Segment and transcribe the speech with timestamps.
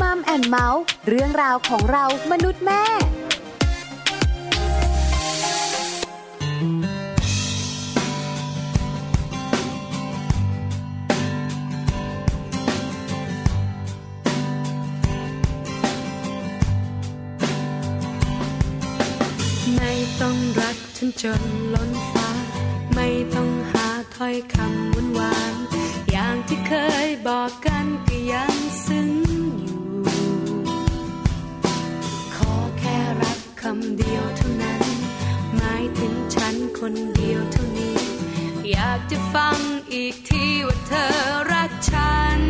[0.00, 2.84] มัมแอนเมาส์เรื่องราวของเรามนุษย์แม่
[19.76, 21.42] ไม่ต้องรักฉันจน
[21.74, 22.30] ล้นฟ้า
[22.94, 25.54] ไม่ต้องหาถ้อยคำหวานหวาน
[26.10, 26.72] อย่างที่เค
[27.06, 28.54] ยบอกกันก็ยัง
[28.86, 29.23] ซึ้ง
[36.86, 37.98] คนเดียวเท่านี้
[38.70, 39.58] อยากจะฟัง
[39.92, 41.08] อีกทีว่าเธอ
[41.52, 42.40] รักฉัน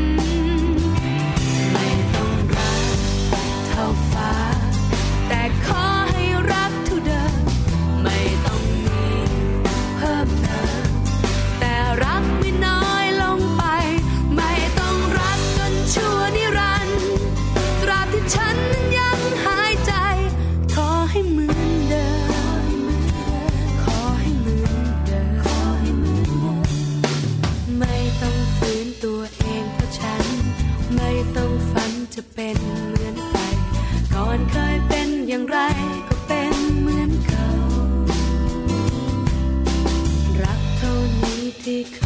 [41.66, 42.03] นี้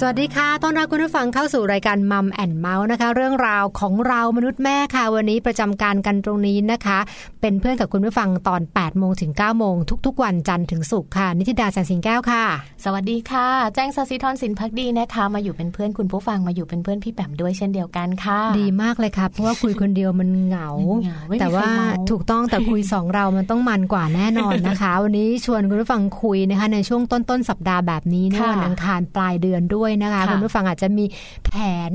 [0.00, 6.98] สวัสดีค่ะต้อนรับคุณผู้ฟังเข้าสู่รายการมัมแอนเมาส์นะคะ เรื่องราวของเรามนุษย์แม่ค่ะ วันนี้ประจำการกันตรงนี้นะคะ
[7.40, 9.74] เป็นเพื่อนกับคุณผู้ฟังตอน8โมงถึง9โมง
[10.06, 12.44] ทุกๆ วันจันทร์ถึงศุกร์ค่ะ นิติดาแสงสิงแก้วค่ะ
[12.84, 31.04] สวัสดีค่ะ แจ้งสศิธรสินพักดีนะคะ มาอยู่เป็นเพื่อนคุณผู้ฟังมาอยู่เป็นเพื่อนพี่แปมด้วยเช่นเดียวกันค่ะ ดีมากเลยค่ะเพราะว่าคุยคนเดียวมันเหงามันเหงาไม่มีแต่ว่าใครเมาถูกต้องแต่คุยสองเรามันต้องมันกว่าแน่นอนนะคะ วันนี้ชวนคุณผู้ฟังคุยนะคะในช่วงต้นต้นๆสัปดาห์แบบนี้เนี่ยค่ะวันอังคารปลายเดือนด้วยนะคะค่ะคุณผู้ฟังอาจจะมี
[31.46, 31.52] แผ
[31.90, 31.92] น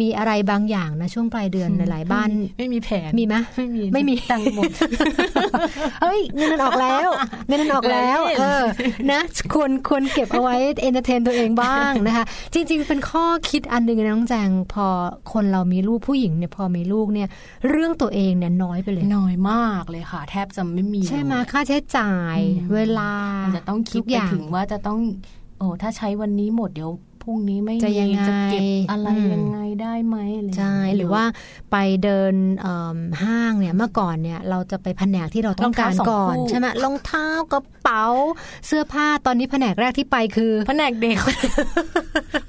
[0.00, 2.28] มีอะไรบางอย่างนะช่วงปลายเดือนหลายๆบ้าน
[2.58, 4.70] ไม่มีแผนมีไหมไม่มีไม่มีตังค์หมด
[6.02, 7.08] เฮ้ยเงินมันออกแล้ว
[7.48, 8.62] เงินมันออกแล้วเลยเออ
[9.12, 9.20] นะ
[9.52, 12.24] ควรควรเก็บเอาไว้ entertain ตัวเองบ้างนะคะ
[12.54, 14.86] จริง ๆ เป็นข้อคิดอันหนึ่งนะน้องแจงพอ
[15.32, 17.28] คนเรามีลูกผู้หญิงเนี่ยพอมีลูกเนี่ย
[17.70, 23.10] เรื่องตัวเองเนี่ยน้อยไปเลยน้อยมากเลยค่ะ แทบจะไม่มี ใช่ไหมเลยค่าใช้จ่ายอืมเวลา
[23.44, 25.00] มันจะต้องคิดทุกไปอย่างถึงว่าจะต้อง
[25.58, 26.90] โอ้ถ้าใช้วันนี้หมดเดี๋ยว
[27.22, 31.24] พรุ่งนี้ไม่จะยังไงจะเก็บอะไรอืมยังไงได้ไหมอะไรย่งใช่เงี้ยหรือว่า
[31.72, 38.04] ไปเดินเอิ่มห้างเนี่ยเมื่อก่อนเนี่ยเราจะไปแผนกที่เราต้องการรองเท้าสองก่อนคู่ใช่ไหมรองเท้ากระเป๋า
[38.66, 41.16] เสื้อผ้าตอนนี้แผนกแรกที่ไปคือแผนกเด็ก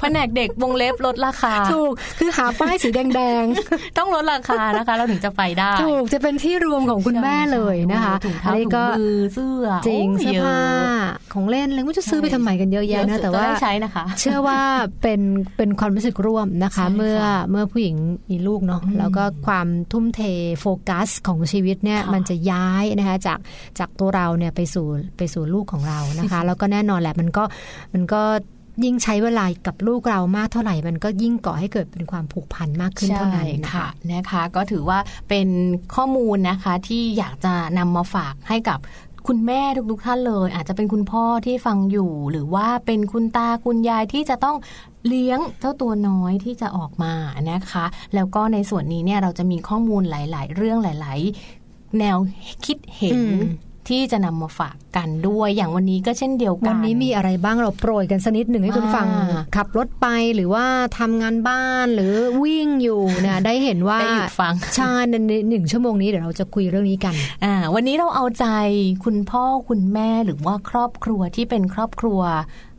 [0.01, 3.45] แผนกเด็กวงเล็บลดราคาถูกคือหาป้ายสีแดง
[3.97, 14.62] ต้องลดราคานะคะเราถึงจะไปได้ๆถูกจะเป็นที่รวมของคุณแม่เลยนะคะถุงอัเท้านนี้ถุงก็มือเสื้อจริงโยเสื้อผ้าเยอะของเล่นอะไรก็จะซื้อไปทำไมกันเยอะแยะนะเยแต่สุดก็ว่าได้ใช้นะคะ เชื่อว่า
[15.01, 15.21] เป็น
[15.57, 17.19] เป็นความรู้สึกร่วมนะคะใช่ค่ะเมื่อ
[17.51, 17.95] เมื่อผู้หญิง
[18.29, 20.21] มีลูกเนาะอืมแล้วก็ความทุ่มเท
[20.59, 23.39] โฟกัสของชีวิตเนี่ยค่ะมันจะย้ายนะคะจาก
[23.79, 24.87] จากตัวเราเนี่ยไปสู่
[25.17, 27.43] ไปสู่ลูกของเรานะคะ แล้วก็แน่นอนแหละมันก็
[27.93, 28.21] มันก็
[28.83, 34.99] ยิ่งใช้เวลากับลูกเรามากเท่าไหร่ มันก็ยิ่งก่อให้เกิดเป็นความผูกพันมากขึ้นเท่านั้นนะใช่ค่ะคะนะคะ ก็ถือว่า
[35.29, 35.47] เป็น
[35.95, 38.79] ข้อมูลนะคะที่อยากจะนำมาฝากให้กับ
[39.27, 39.61] คุณแม่
[39.91, 44.57] ทุกๆท่านเลย อาจจะเป็นคุณพ่อที่ฟังอยู่ หรือว่าเป็นคุณตาคุณยายที่จะต้อง
[45.07, 47.13] เลี้ยงเจ้าตัวน้อยที่จะออกมา
[47.51, 47.85] นะคะ
[48.15, 51.19] แล้วก็ในส่วนนี้เนี่ยเราจะมีข้อมูลหลาย ๆ เรื่องหลาย
[51.59, 52.17] ๆ แนว
[52.65, 53.19] คิดเห็น
[53.89, 60.65] ที่จะนำมาฝากกันด้วย อย่างวันนี้ก็เช่นเดียวกัน วันนี้มีอะไรบ้างเราโปรยกันสักนิดหนึ่งให้คุณฟังอ่าขับรถไปหรือว่า
[60.99, 62.13] ทำงานบ้านหรือ
[62.43, 68.45] วิ่งอยู่เนี่ยได้เห็นว่าได้หยุดฟังใช่ในหนึ่งชั่วโมงนี้เดี๋ยวเราจะคุยเรื่องนี้กันอ่าวันนี้เราเอาใจ
[69.05, 72.21] คุณพ่อคุณแม่หรือว่าครอบครัวที่เป็นครอบครัว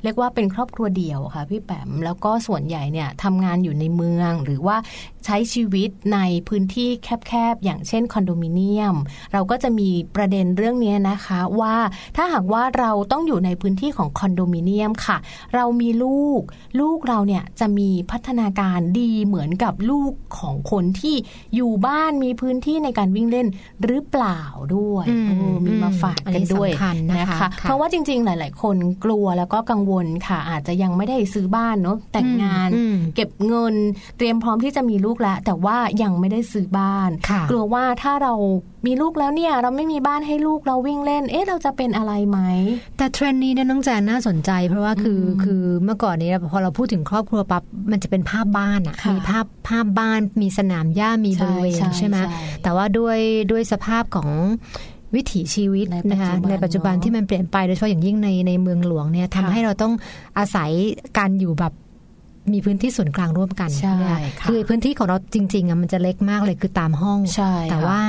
[0.04, 4.76] เรียกว่าเป็นครอบครัวเดี่ยวค่ะพี่แปมแล้วก็ส่วนใหญ่เนี่ยทำงานอยู่ในเมืองหรือว่า
[5.24, 6.18] ใช้ชีวิตใน
[6.48, 8.94] พื้นที่แคบๆ อย่างเช่นคอนโดมิเนียม
[9.32, 11.76] เราก็จะมีประเด็นเรื่องนี้นะคะว่า
[12.16, 15.16] ถ้าหากว่าเราต้องอยู่ในพื้นที่ของคอนโดมิเนียมค่ะ
[15.54, 16.40] เรามีลูก
[16.80, 21.16] ลูกเราเนี่ยจะมีพัฒนาการดีเหมือนกับลูกของคนที่
[21.54, 23.46] อยู่บ้านมีพื้นที่ในการวิ่งเล่น
[23.84, 24.40] หรือเปล่า
[24.76, 33.74] ด้วยอืมเออมีมาฝากอันกันี้นด้วยสำคัญนะคะค่ะเพราะว่าจริง ๆ หลาย ๆ คนกลัวแล้วก็กังวลค่ะ อาจจะยังไม่ได้ซื้อบ้านเนาะแต่งงานอืมเก็บเงิน
[34.18, 38.34] เตรียมพร้อมที่จะมีลูกแล้ว แต่ว่ายังไม่ได้ซื้อบ้านค่ะกลัวว่าถ้าเรา
[38.86, 42.38] มีลูกแล้วเนี่ย เราไม่มีบ้านให้ลูกเราวิ่งเล่น เอ๊ะเราจะเป็นอะไรไหม
[42.96, 53.18] แต่เทรนด์นี้เนี่ยน้องแจนน่าสนใจ เพราะว่าคืออคือเมื่อก่อนนี้พอเราพูดถึงครอบครัวปั๊บมันจะเป็นภาพบ้านอะค่ะมีภาพภาพบ้านมีสนามหญ้ามีบริเวณใช่ใช่ไหมใช่แต่ว่าด้วย
[53.50, 54.28] ด้วยสภาพของ
[55.14, 59.92] วิถีชีวิตในปัจจุบันนะคะในปัจจุบันเนอะที่มันเปลี่ยนไปโดยเฉพาะอย่างยิ่งในในเมืองหลวงเนี่ยทำค่ะให้เราต้อง
[60.38, 60.70] อาศัย
[61.18, 61.72] การอยู่แบบ
[62.52, 68.02] มีพื้นที่ส่วนกลางร่วมกันใช่ไหมคะค่ะคือพื้นที่ของเราจริงๆอะมันจะเล็กมากเลยคือตามห้องใช่แต่ค่ะว่า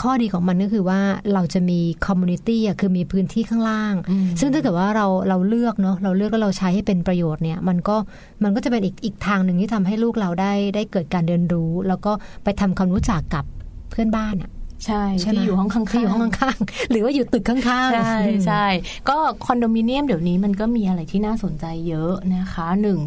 [0.00, 1.00] ข้อดีของมันก็คือว่า
[1.34, 7.96] เราจะมี community อะคือมีพื้นที่ข้างล่างอืมซึ่งถ้าเกิดว่าเราเราเลือกเนาะเราเลือกแล้วเราใช้ให้เป็นประโยชน์เนี่ยมันก็
[8.42, 12.12] มันก็จะเป็นอีกอีกทางหนึ่งที่ทำให้ลูกเราได้ได้เกิดการเรียนรู้ แล้วก็
[12.44, 13.44] ไปทำความรู้จักกับ
[13.90, 14.50] เพื่อนบ้านอะ
[14.86, 18.66] ใช่ใช่ไหมที่อยู่ห้องข้างๆที่อยู่ห้องข้างๆหรือว่าอยู่ตึกข้างๆใช่อืมใช่
[19.08, 22.98] ก็คอนโดมิเนียมเดี๋ยวนี้มันก็มีอะไรที่น่าสนใจเยอะนะคะหนึ่ง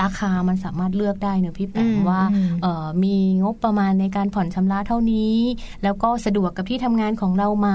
[0.00, 2.20] ราคามันสามารถเลือกได้เนอะพี่แปมว่า
[2.62, 5.36] เอ่อมีงบประมาณในการผ่อนชำระเท่านี้
[5.84, 7.68] แล้วก็สะดวกกับที่ทำงานของเราไหม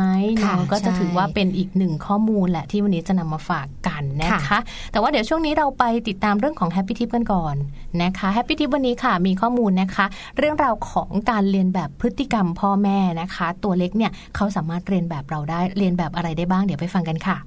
[0.43, 4.59] ค่ะเนาะก็จะใช่ถือว่าเป็นอีกหนึ่งข้อมูลแหละที่วันนี้จะนำมาฝากกันนะคะค่ะ
[4.91, 7.55] แต่ว่าเดี๋ยวช่วงนี้เราไปติดตามเรื่องของ Happy Tip กันก่อน
[8.03, 10.05] นะคะ Happy Tip วันนี้ค่ะมีข้อมูลนะคะ
[10.37, 17.37] เรื่องราวของการเรียนแบบพฤติกรรมพ่อแม่นะคะตัวเล็กเนี่ยเขาสามารถเรียนแบบเราได้เรียนแบบอะไรได้บ้างเดี๋ยวไปฟังกันค่ะ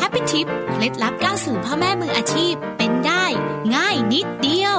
[0.00, 3.24] Happy Tip เคล็ดลับก้าวสู่พ่อแม่มืออาชีพเป็นได้
[3.76, 4.78] ง่ายนิดเดียว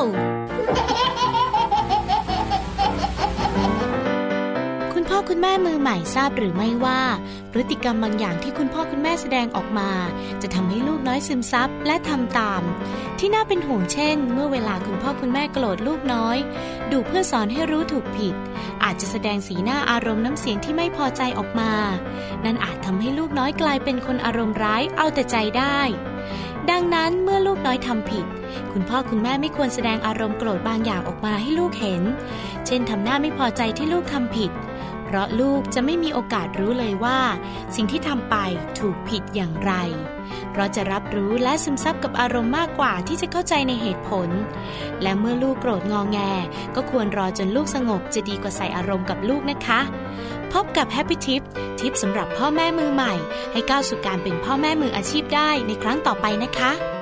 [4.93, 7.01] คุณพ่อคุณแม่มือใหม่ทราบหรือไม่ว่า
[7.57, 9.91] พฤติกรรมบางอย่างที่คุณพ่อคุณแม่แสดงออกมา
[10.41, 12.61] จะทำให้ลูกน้อยซึมซับและทำตาม
[13.19, 16.37] ที่น่าเป็นห่วงเช่น เมื่อเวลาคุณพ่อคุณแม่โกรธลูกน้อย
[16.91, 18.35] ดุเพื่อสอนให้รู้ถูกผิด
[18.83, 21.71] อาจจะแสดงสีหน้าอารมณ์น้ำเสียงที่ไม่พอใจออกมา
[22.45, 25.79] นั่นอาจทำให้ลูกน้อยกลายเป็นคนอารมณ์ร้ายเอาแต่ใจได้
[26.69, 28.25] ดังนั้นเมื่อลูกน้อยทำผิด
[28.71, 32.03] คุณพ่อคุณแม่ไม่ควรแสดงอารมณ์โกรธบางอย่างออกมาให้ลูกเห็น
[32.65, 34.51] เช่นทำหน้าไม่พอใจที่ลูกทำผิด
[35.15, 37.19] ราะลูกจะไม่มีโอกาสรู้เลยว่า
[37.75, 38.35] สิ่งที่ทำไป
[38.79, 39.73] ถูกผิดอย่างไร
[40.51, 44.29] เพราะจะรับรู้และซึมซับกับอารมณ์มากกว่าที่จะเข้าใจในเหตุผล
[45.01, 46.19] และเมื่อลูกโกรธงอแง
[46.75, 49.79] ก็ควรรอจนลูกสงบจะดีกว่าใส่อารมณ์กับลูกนะคะ
[50.53, 51.41] พบกับ Happy Tip
[51.79, 53.13] ทิปสำหรับพ่อแม่มือใหม่
[53.51, 56.94] ให้ก้าวสู่การเป็นพ่อแม่มืออาชีพได้ในครั้งต่อไปนะคะ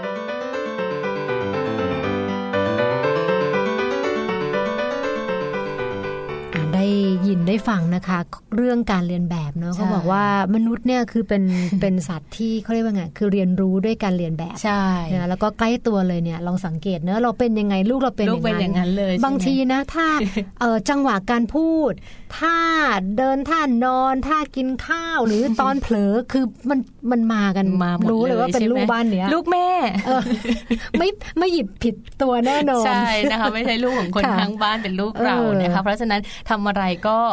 [7.48, 8.20] ได้ยินได้ได้ฟังนะคะ
[8.56, 11.44] เรื่องการเรียนแบบเนาะใช่เขาบอกว่ามนุษย์เนี่ยคือเป็น
[11.82, 14.84] เป็นสัตว์ที่เขาเรียกว่าไงคือเรียนรู้ด้วยการเรียนแบบใช่
[15.16, 20.08] นะแล้วก็ใกล้ตัวเลยเนี่ยลองสังเกตเนอะเราเป็นยังไงลูกเราเป็นลูกเป็นอย่างนั้นเลยใช่ไหมบางทีนะถ้า
[20.60, 21.92] เออจังหวะการพูด
[22.38, 22.58] ท่า
[23.18, 26.80] เดินท่านอนท่ากินข้าวหรือตอนเผลอคือมัน
[27.12, 29.70] มันมากันมาหมดรู้เลยว่าเป็นใช่ไหมลูกบ้านเนี้ยลูกแม่
[30.06, 30.22] เออ
[31.00, 37.33] ไม่ไม่หยิบผิดตัวแน่นอนใช่นะคะไม่ใช่ลูกของคนค่ะข้างบ้านเป็นลูกเราเออนะคะเพราะฉะนั้นทำอะไรก็เอ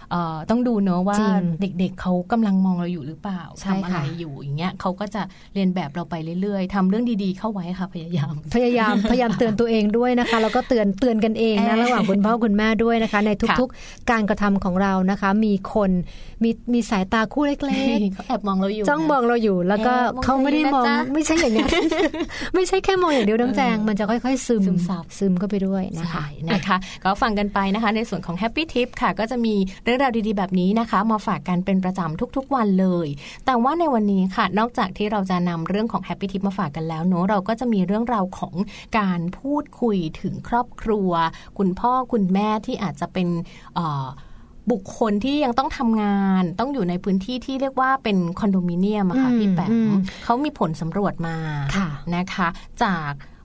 [0.49, 1.33] ต้องดูเนอะว่าจริง
[1.79, 5.21] เด็กๆเขากำลังมองเราอยู่หรือเปล่าใช่ทำอะไรค่ะอยู่อย่างเงี้ยเขาก็จะ
[5.53, 15.91] เรียนแบบเราไปเรื่อยๆทำเรื่องดีๆเข้าไว้ค่ะพยายาม พยายามพยายามเตือนตัวเองด้วยนะคะ แล้วก็เตือนเตือนกันเองนะเออระหว่างคุณพ่อคุณแม่ด้วยนะคะ ในค่ะทุกๆการกระทำของเรานะคะ มีคน
[16.43, 17.59] มีมีสายตาคู่เล็ก
[18.13, 21.83] เขาแอบมองเราอยู่ๆจ้องมองเราอยู่ แล้วก็แอบมองเขาไม่ได้มองเราอยู่นะจ๊ะไม่ใช่อย่างนั้น
[22.55, 33.07] ไม่ใช่แค่มองอย่างเดียวน้องแจงมันจะค่อยๆ ซึมซึมซับซึมเข้าไปด้วยนะคะใช่นะคะ ก็ฟังกันไปนะคะ ในส่วนของ Happy Tip ค่ะ ก็จะมีเรื่องราวดีๆ แบบนี้นะคะ มาฝากกันเป็นประจำทุกๆวันเลย
[33.45, 38.55] แต่ว่าในวันนี้ค่ะ นอกจากที่เราจะนำเรื่องของ Happy Tip มาฝากกันแล้วเนอะเราก็จะมีเรื่องราวของ
[38.97, 41.11] การพูดคุยถึงครอบครัว
[41.57, 43.27] คุณพ่อคุณแม่ที่อาจจะเป็น
[43.75, 44.07] เอ่อ
[44.71, 51.35] บุคคลที่ยังต้องทำงานต้องอยู่ในพื้นที่ที่เรียกว่าเป็นคอนโดมิเนียมอะค่ะอืมพี่แปอืมมเขามีผลสำรวจมา
[51.75, 52.47] ค่ะนะคะ
[52.83, 53.40] จากเอ่อ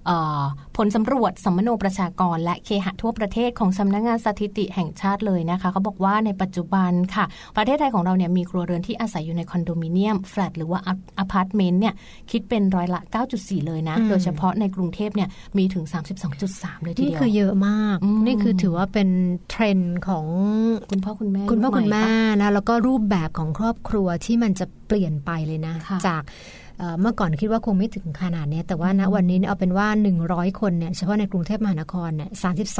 [0.77, 7.25] ผลสำรวจสำมะโนประชากร และเคหะทั่วประเทศของสำนักงานสถิติแห่งชาติเลยนะคะเขาบอกว่าในปัจจุบันค่ะ
[7.57, 10.81] ประเทศไทยของเราเนี่ยมีครัวเรือนที่อาศัยอยู่ในคอนโดมิเนียมแฟลตหรือว่า
[11.19, 11.95] อพาร์ตเมนต์เนี่ย
[12.31, 13.01] คิดเป็นร้อยละ
[13.35, 15.85] 9.4 เลยนะอืมโดยเฉพาะในกรุงเทพเนี่ยมีถึง
[16.35, 19.09] 32.3 เลยทีนี่เดียวคือเยอะมากอืมนี่คือถือว่าเป็น
[19.51, 20.27] เทรนด์ของ
[20.91, 26.23] คุณพ่อคุณแม่คุณพ่อคุณแม่ยุคใหม่ปะนะแล้วก็รูปแบบของครอบครัวที่มันจะเปลี่ยนไปเลยนะค่ะจาก
[26.79, 29.87] เอ่อเมื่อก่อนคิดว่าคงไม่ถึงขนาดเนี้ยแต่ว่าณวันนี้เนี่ยเอาเป็นว่า
[30.25, 32.31] 100 คนเนี่ยเฉพาะในกรุงเทพมหานครเนี่ย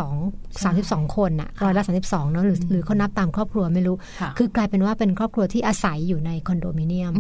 [0.07, 7.17] 32 32 คนน่ะร้อยละ32เนาะหรือหรือเขานับตามครอบครัวไม่รู้ค่ะคือกลายเป็นว่าเป็นครอบครัวที่อาศัยอยู่ในคอนโดมิเนียมม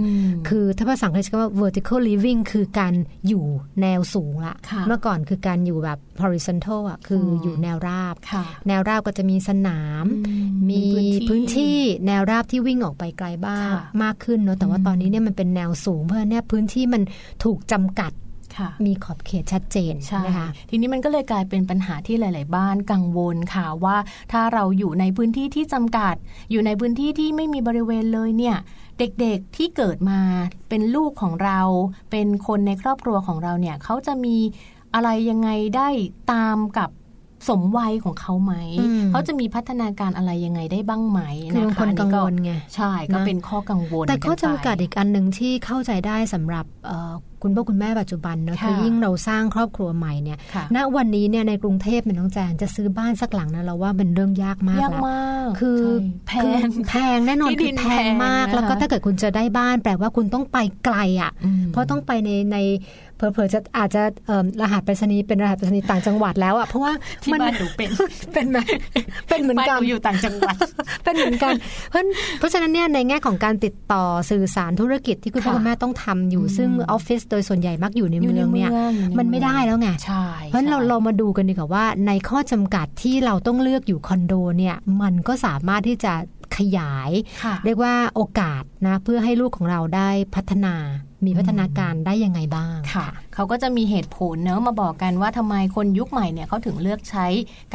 [0.48, 2.94] คือถ้าภาษาอังกฤษก็ว่า vertical living คือการ
[3.28, 3.44] อยู่
[3.82, 10.32] แนวสูงละค่ะเมื่อก่อนคือการอยู่แบบ horizontal อะคืออมอยู่แนวราบค่ะแนวราบก็จะมีสนามอื
[10.70, 10.82] มี
[11.28, 17.02] พื้นที่แนวราบที่วิ่งออกไปไกลบ้างค่ะมากขึ้นเนาะแต่ว่าตอนนี้เนี่ยมันเป็นแนวสูงเพราะฉะนั้นเนี่ยพื้นที่มัน
[17.44, 18.12] ถูกจำกัด
[18.56, 23.96] ค่ะมีขอบเขตชัดเจนใช่นะคะทีนี้มันก็เลยกลายเป็นปัญหาที่หลาย ๆ บ้านกังวลค่ะว่า
[24.32, 26.14] ถ้าเราอยู่ในพื้นที่ที่จำกัด
[26.50, 28.56] อยู่ในพื้นที่ที่ไม่มีบริเวณเลยเนี่ย
[28.98, 30.20] เด็ก ๆ ที่เกิดมา
[30.68, 31.60] เป็นลูกของเรา
[32.10, 34.36] เป็นคนในครอบครัวของเราเนี่ยเขาจะมี
[34.94, 35.88] อะไรยังไงได้
[36.32, 36.90] ตามกับ
[37.48, 41.20] สมวัยของเขาไหมอืมเขาจะมีพัฒนาการอะไรยังไงได้บ้างไหม
[41.52, 47.12] คือบางะะคนกังวลอัไงใช่ก็นะเป็นข้อกังวล แต่ข้อไปจำกัดอีกอันหนึ่งที่เข้าใจได้สำหรับเอ่อ
[47.42, 55.92] คุณพ่อคุณแม่ปัจจุบันเนอะค่ะคือยิ่งเราสร้างครอบครัวใหม่เนี่ยค่ะณวันนี้เนี่ยในกรุงเทพเนี่ยน้องแจงจะซื้อบ้านสักหลังนะเราว่าเป็นเรื่องยากมากยากแล้วมากคือใช่
[56.28, 56.32] แพ
[56.64, 62.56] งคือแพงแน่นอนที่คืดิอนแพงแพงมากนะคะแล้วก็ถ้าเกิดคุณจะได้บ้านแปลว่าคุณต้องไปไกลอะอืมเพราะต้องไปในใน
[63.16, 66.92] เผลอๆจะอาจจะเอิ่มรหัสไปรษณีย์เป็นรหัสไปรษณีย์ต่างจังหวัดแล้วอะเพราะว่า
[67.22, 67.90] ที่มันบ้านหนูเป็น
[68.32, 68.58] เป็นไหม
[69.28, 70.56] เป็นเหมือนบ้านกันหนูอยู่ต่างจังหวัด
[71.04, 71.54] เป็นเหมือนกัน
[71.90, 72.02] เพราะ
[72.38, 86.12] เพราะฉะนั้นเนี่ยในแง่ของการติดต่อสื่อสารธุรกิจที่คุณพ่อค่ะคุณแม่ต้องทำอยู่อืมซึ่งออฟฟิศโดยส่วนใหญ่มักอยู่ในอยู่เมืในองเมืเนี่ยองอยู่ในมันไม่ได้แล้วไงใช่เพราะฉะนั้นเราใช่เรามาดูกันดีกว่าว่า ในข้อจำกัดที่เราต้องเลือกอยู่คอนโดเนี่ยมันก็สามารถที่จะ
[86.56, 87.10] ขยาย
[87.42, 90.74] ค่ะเรียกว่าโอกาสนะเพื่อให้ลูกของเราได้พัฒนา
[91.26, 97.26] มีพัฒนาการได้ยังไงบ้างค่ะ เขาก็จะมีเหตุผลเนอะมาบอกกันว่าทำไมคนยุคใหม่เนี่ยเขาถึงเลือกใช้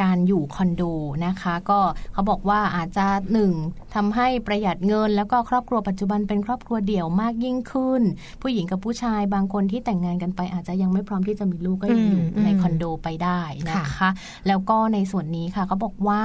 [0.02, 0.82] การอยู่คอนโด
[1.26, 1.80] นะคะ ก็
[2.12, 3.52] เขาบอกว่าอาจจะหนึ่ง
[3.94, 8.02] ทำให้ประหยัดเงิน แล้วก็ครอบครัวปัจจุบันเป็นครอบครัวเดี่ยวมากยิ่งขึ้น
[8.42, 14.10] ผู้หญิงกับผู้ชายบางคนที่แต่งงานกันไป อาจจะยังไม่พร้อมที่จะมีลูกก็ยังอยู่อืมในคอนโดไปได้นะคะค่ะ
[14.48, 16.22] แล้วก็ในส่วนนี้ค่ะเขาบอกว่า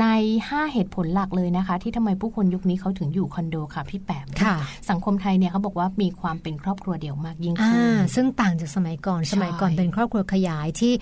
[0.00, 0.06] ใน
[0.42, 4.54] 5 เหตุผลหลักเลยนะคะ ที่ทำไมผู้คนยุคนี้เขาถึงอยู่คอนโดค่ะพี่แปมค่ะ
[4.90, 10.92] สังคมไทยเนี่ยเขาบอกว่ามีความเป็นครอบครัวเดี่ยวมากยิ่งอ่าขึ้นซึ่งต่างจากสมัยก่อนใช่สมัยก่อนเป็นครอบครัวขยายที่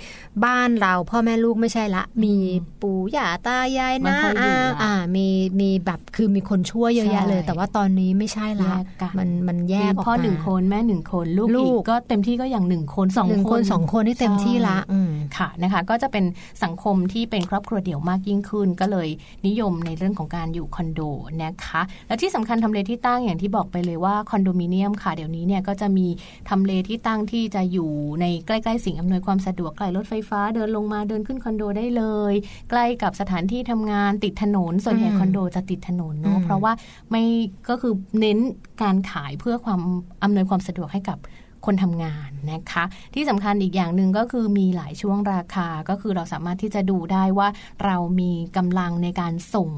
[0.44, 2.34] บ้านเราพ่อแม่ลูกไม่ใช่ละ มี
[2.82, 5.26] ปู่ย่าตายายไม่นะค่อยอยู่อาละอ่ามี
[5.60, 16.24] มีแบบคือมีคนช่วยเยอะแยะเลยใช่แต่ว่าตอนนี้ไม่ใช่ละแยกกันมันมันแยกออกพ่อมาหนึ่งคนแม่หนึ่งคนลูกลูอีกกก็เต็มที่ก็อย่างหนึ่งคนสองหนึ่งคคนนสองคนที่เต็มที่ละใช่อืมค่ะนะคะ ก็จะเป็น
[16.64, 19.08] สังคมที่เป็นครอบครัวเดี่ยวมากยิ่งขึ้นก็เลย
[19.46, 21.00] นิยมในเรื่องของการอยู่คอนโด
[21.44, 26.06] นะคะ และที่สำคัญทำเลที่ตั้งอย่างที่บอกไปเลยว่าคอนโดมิเนียมค่ะ เดี๋ยวนี้เนี่ยก็จะมี
[26.48, 32.34] ทำเลที่ตั้งที่จะอยู่ในใกล้ๆสิ่งอำนวยความสะดวกใกล้รถไฟฟ้าเดินลงมาเดินขึ้นคอนโดได้เลย
[32.70, 36.72] ใกล้กับสถานที่ทำงานติดถนนส่วนใหญ่อืมคอนโดจะติดถนนเนาะอืมเพราะว่า
[37.10, 37.24] ไม่
[37.68, 38.38] ก็คือเน้น
[38.82, 39.80] การขายเพื่อความ
[40.22, 41.18] อำนวยความสะดวกให้กับ
[41.66, 47.48] คนทำงานนะคะ ที่สำคัญอีกอย่างหนึ่งก็คือมีหลายช่วงราคาก็คือเราสามารถที่จะดูได้ว่า
[47.84, 49.70] เรามีกำลังในการส่ง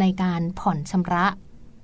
[0.00, 1.26] ในการผ่อนชำระ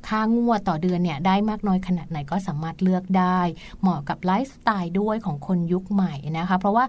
[0.08, 3.40] ค่างวดต่อเดือนเนี่ยได้มากน้อยขนาดไหนก็สามารถเลือกได้
[3.80, 6.84] เหมาะกับไลฟ์สไตล์ด้วยของคนยุคใหม่นะคะ เพราะว่า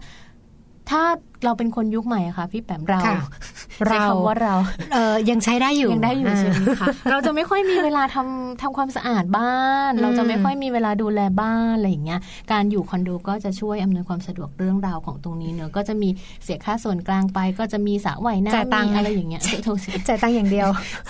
[0.89, 1.03] ถ้า
[1.43, 3.01] เราเป็นคนยุคใหม่ค่ะ พี่แปมเรา
[3.79, 4.55] ค่ะใช้คำว่าเรา
[4.94, 12.20] เออยังใช้ได้อยู่ยังได้อยู่าใช่ไหมคะเราจะไม่ค่อยมีเวลาทำทำความสะอาดบ้านอืมเราจะไม่ค่อยมีเวลาดูแลบ้านอะไรอย่างเงี้ย
[12.51, 16.10] การอยู่คอนโดก็จะช่วยอำนวยความสะดวกเรื่องราวของตรงนี้เนอะก็จะมี
[16.44, 19.77] เสียค่าส่วนกลางไป ก็จะมีสระว่ายจ่ายตังค์น้ำมีอะไรอย่างเงี้ยโทษ
[20.08, 20.67] จ่ายตังค์อย่างเดียว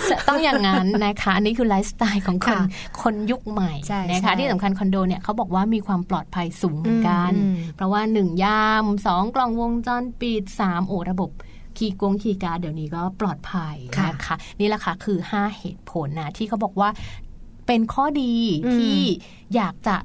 [0.09, 2.61] จะต้องอย่างนั้นนะคะอันนี้คือไลฟ์สไตล์ของคนค่ะ
[3.01, 11.31] คนยุคใหม่ใช่นะใช่คะที่สำคัญคอนโดเนี่ยเขาบอกว่ามีความปลอดภัยสูงเหมือนกันอืมเพราะว่าหนึ่งยามสองกล้องวงจรปิดสามโอระบบ
[11.77, 16.89] คีย์กงคีย์การ์ดเดี๋ยวนี้ก็ปลอดภัยค่ะนะคะนี่แหละค่ะคือ 5 เหตุผลนะที่เขาบอกว่า
[17.67, 18.33] เป็นข้อดี
[18.65, 18.99] อืมที่
[19.55, 19.95] อยากจะ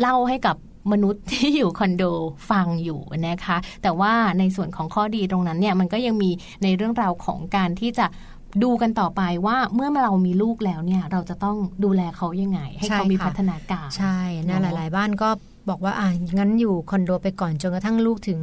[0.00, 0.56] เล่าให้กับ
[0.92, 2.04] มนุษย์ที่อยู่คอนโด
[2.50, 6.30] ฟังอยู่นะคะ แต่ว่าในส่วนของข้อดีตรงนั้นเนี่ยมันก็ยังมี
[6.62, 8.06] ในเรื่องราวของการที่จะ
[8.62, 15.28] ดูกันต่อไปว่าเมื่อเรามีลูกแล้วเนี่ย เราจะต้องดูแลเขายังไง ให้เขามีใช่ค่ะพัฒนาการ ใช่นะหเนอะลาย ๆ บ้านก็
[15.68, 18.40] บอกว่าอะงั้นอยู่คอนโดไปก่อนจนกระทั่งลูกถึง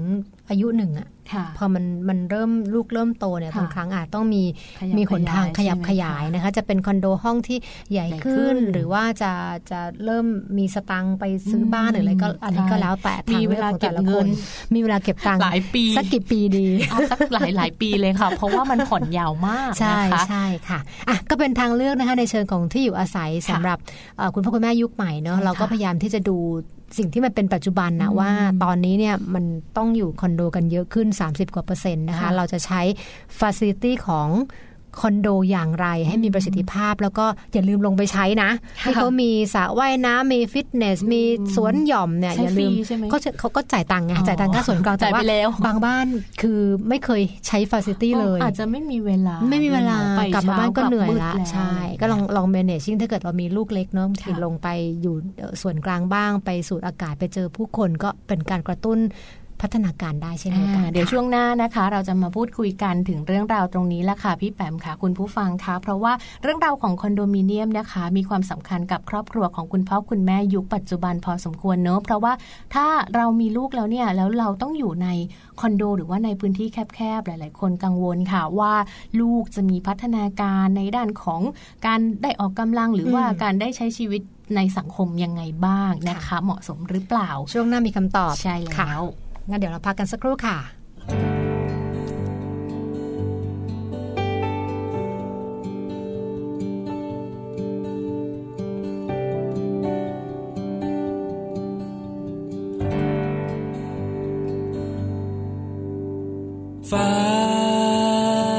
[0.50, 4.44] อายุหนึ่งอะค่ะพอมันมันเริ่มลูกเริ่มโตเนี่ยค่ะบางครั้งอาจต้องมี
[4.80, 7.58] ขยับมีหนทางขขยายัยบใช่ไหมขยายคะนะคะ จะเป็นคอนโดห้องที่
[7.92, 9.32] ใหญ่ใหญ่ขึ้นขึ้น หรือว่าจะ
[9.72, 10.26] จะเริ่ม
[10.58, 14.28] มีสตังค์ไปซื้อบ้านหรืออะไรก็อันนี้ก็ใช่แล้วแต่ทางมีเวเลือกลาของเก็แต่บละเงิคนน
[14.74, 23.78] มีเวลาเก็บตังค์หลายปีสักกี่ปีดีเอาสักหลายหลายปีเลยค่ะ เพราะว่ามันผ่อนยาวมากใช่นะคะใช่ค่ะอะก็เป็นทางเลือกนะคะในเชิงของที่อยู่อาศัยสำหรับ
[24.18, 26.38] เอ่อคุณพ่อคุณแม่ยุคใหม่เนาะใช่ค่ะเราก็พยายามที่จะดู
[26.98, 28.32] สิ่งที่มันเป็นปัจจุบันนะว่า
[28.63, 29.46] ตอนนี้เนี่ยมัน
[29.77, 32.82] ต้องอยู่คอนโดกันเยอะขึ้น 30 กว่าเปอร์เซ็นต์นะคะค่ะเราจะใช้
[33.39, 34.27] facility ของ
[35.00, 38.50] คอนโดอย่างไรให้มีประสิทธิภาพ แล้วก็อย่าลืมลงไปใช้นะ
[38.82, 41.22] ให้เขามีสระว่ายน้ำมีฟิตเนส มี
[41.56, 46.08] สวนหย่อมเนี่ยใช้อย่าลืมฟรีใช่ไหมก็จะเขาก็จ่ายตังค์ไงอ๋อจ่ายตังค์ค่าส่วนกลางแต่จ่ายไปว่าแล้วบางบ้าน
[46.42, 54.68] คือไม่เคยใช้ facility เลย อาจจะไม่มีเวลา ไม่มีเวลาไปกลับมาบ้านก็เหนื่อยช้ละมืดใช่แล้วก็ลองลอง managing ถ้าเกิดเรามีลูกเล็กเนาะบางทีค่ะลงไป
[55.01, 59.00] อยู่เอ่อส่วนกลางบ้างไปสูดอากาศไปเจอผู้คนก็เป็นการกระตุ้น
[59.62, 72.34] พัฒนาการได้เช่นเดียวกันอ่าเดี๋ยวค่ะช่วงหน้านะคะ เราจะมาพูดคุยกันถึงเรื่องราวตรงนี้ละค่ะพี่แปมค่ะคุณผู้ฟังคะเพราะว่าเรื่องราวของคอนโดมิเนียมนะคะ มีความสำคัญกับครอบครัวของคุณพ่อคุณแม่ยุคปัจจุบันพอสมควรเนอะเพราะว่า
[72.76, 75.08] ถ้าเรามีลูกแล้วเนี่ยแล้วเราต้องอยู่ใน
[75.62, 78.74] คอนโด หรือว่าในพื้นที่แคบๆหลาย ๆ คนกังวลค่ะว่า
[79.20, 81.42] ลูกจะมีพัฒนาการในด้านของ
[81.86, 84.22] การได้ออกกำลังหรือว่าอืมการได้ใช้ชีวิต
[84.56, 89.04] ในสังคมยังไงบ้างนะคะค่ะเหมาะสมหรือเปล่า ช่วงหน้ามีคำตอบใช่ค่ะแล้ว
[89.50, 90.58] งั้นเดี๋ยวเราพักกันสักครู่ค่ะ
[106.92, 107.12] ฟ้า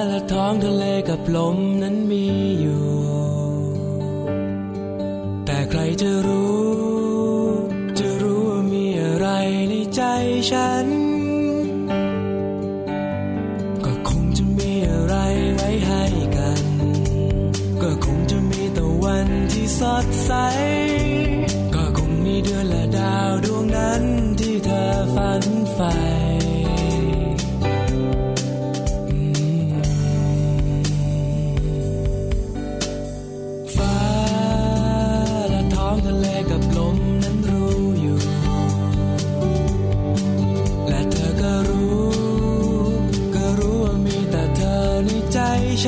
[0.09, 2.27] และท้องทะเลกับลมนั้นมี
[2.61, 2.87] อยู่
[5.45, 6.69] แต่ใครจะรู้
[7.99, 9.27] จะรู้ว่ามีอะไร
[9.69, 10.03] ในใจ
[10.51, 10.78] ฉัน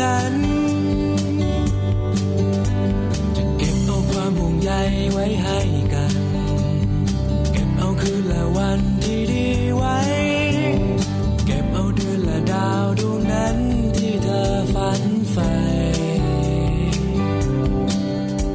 [0.01, 0.35] ฉัน
[3.37, 4.71] จะเก็บเอาความห่วงใย
[5.13, 5.59] ไว้ให้
[5.95, 6.15] กัน
[7.53, 9.99] เก็บเอาคืนและวันที่ดีไว้
[11.47, 13.57] เก็บเอาเดือนและดาวดวงนั้น
[13.97, 15.51] ที่เธอฝันใฝ่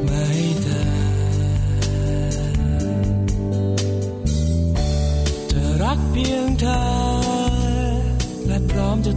[0.07, 0.81] มาให้จะ
[5.83, 6.94] รักเพียงเธอ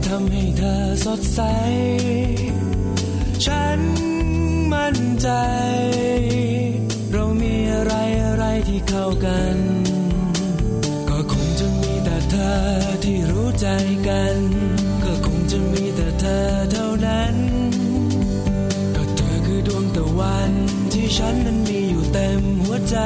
[0.09, 1.41] ทำให้เธอสดใส
[3.45, 3.81] ฉัน
[4.73, 5.31] มั่นใจ
[7.13, 7.95] เรามีอะไร
[8.25, 9.57] อะไรที่เข้ากัน
[11.09, 12.59] ก็คงจะมีแต่เธอ
[13.05, 13.69] ที่รู้ใจ
[14.09, 14.37] กัน
[15.05, 17.35] ก็คงจะมีแต่เธอเท่านั้น
[18.97, 20.51] ก็เธอคือดวงตะวัน
[20.93, 22.97] ที่ฉันนั้นมีอยู่เต็มหัวใจ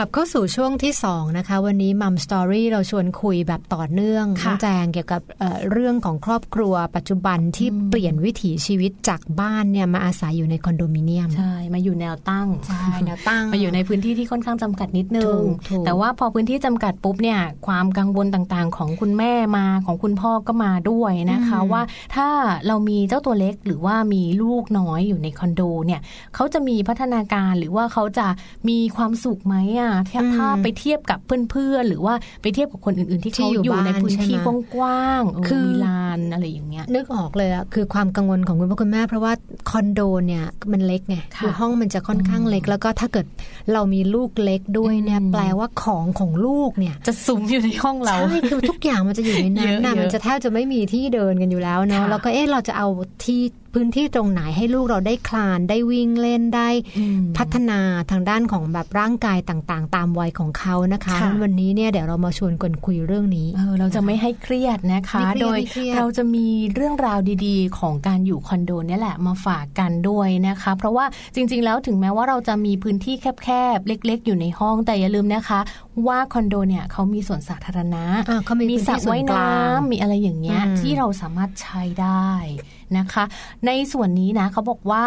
[0.00, 5.22] ลับเข้าสู่ช่วงที่2นะคะวันนี้มัมสตอรี่เราชวนคุยแบบต่อเนื่องค่ะน้องแจงเกี่ยวกับ
[5.60, 21.82] เอ่อเรื่องของครอบครัวปัจจุบันที่เปลี่ยนวิถีชีวิตจากบ้านเนี่ยมาอาศัยอยู่ในคอนโดมิเนียมใช่มาอยู่แนวตั้งใช่แนวตั้งมาอยู่ในพื้นที่ที่ค่อนข้างจำกัดนิดนึถูงกถูกแต่ว่าพอพื้นที่จำกัดปุ๊บเนี่ยความกังวลต่างๆ ของคุณแม่มาของคุณพ่อก็มาด้วยนะคะอืมว่า
[22.14, 22.28] ถ้า
[22.66, 26.00] เรามีเจ้าตัวเล็กหรือว่ามีลูกน้อยอยู่ในคอนโดเนี่ย
[26.34, 28.26] เขาจะมีพัฒนาการหรือว่าเขาจะ
[28.68, 31.18] มีความสุขไหมอะถ้าถ้าไปเทียบกับ
[31.50, 39.32] เพื่อนๆหรือว่าไปเทียบกับคนอื่นๆ ที่เขาที่อยู่อยู่ในบ้านพื้นที่ใช่ไหมกว้างๆเออคือมีลานอะไรอย่างเงี้ยนึกออกเลยอะคือความกังวลของคุณพ่อคุณแม่ เพราะว่า
[39.70, 43.26] คอนโดเนี่ยมันเล็กไงค่ะคือห้องมันจะค่อนข้างเล็ก แล้วก็ถ้าเกิด
[43.72, 52.88] เรามีลูกเล็กด้วยเนี่ยอืมแปลว่าของของลูกเนี่ย จะสุมอยู่ในห้องเราใช่คือทุกอย่างมันจะอยู่ในนั้นนะเยอะๆมันจะแทบจะไม่มีที่เดินกันอยู่แล้วเนาะค่ะแล้วก็เอ๊ะเราจะเอา
[53.24, 53.40] ที่
[53.74, 57.80] พื้นที่ตรงไหนให้ลูกเราได้คลานได้วิ่งเล่นได้อืมพัฒนา
[58.10, 71.04] ทางด้านของแบบร่างกายต่างๆ ตามวัยของเขานะคะค่ะงั้นวันนี้เนี่ยเดี๋ยวเรามาชวนกันคุยเรื่องนี้เออเราจะไม่ให้เครียดนะคะไม่เครียดโดยไม่เครียดเราจะมีเรื่องราวดีๆ ของการอยู่คอนโดเนี่ยแหละมาฝากกันด้วยนะคะ เพราะว่า
[71.34, 75.60] จริงๆแล้วถึงแม้ว่าเราจะมีพื้นที่แคบๆเล็ก ๆ อยู่ในห้องแต่อย่าลืมนะคะ
[76.06, 82.30] ว่าคอนโดเนี่ยเขามีสวนสาธารณะอ่าเขามีมีพื้นสระที่ส่วว่านกน้ลางำมีอะไรอย่างเงี้ยอืมที่เราสามารถใช้ได้
[82.98, 83.24] นะคะ
[83.66, 85.02] ในส่วนนี้นะเขาบอกว่า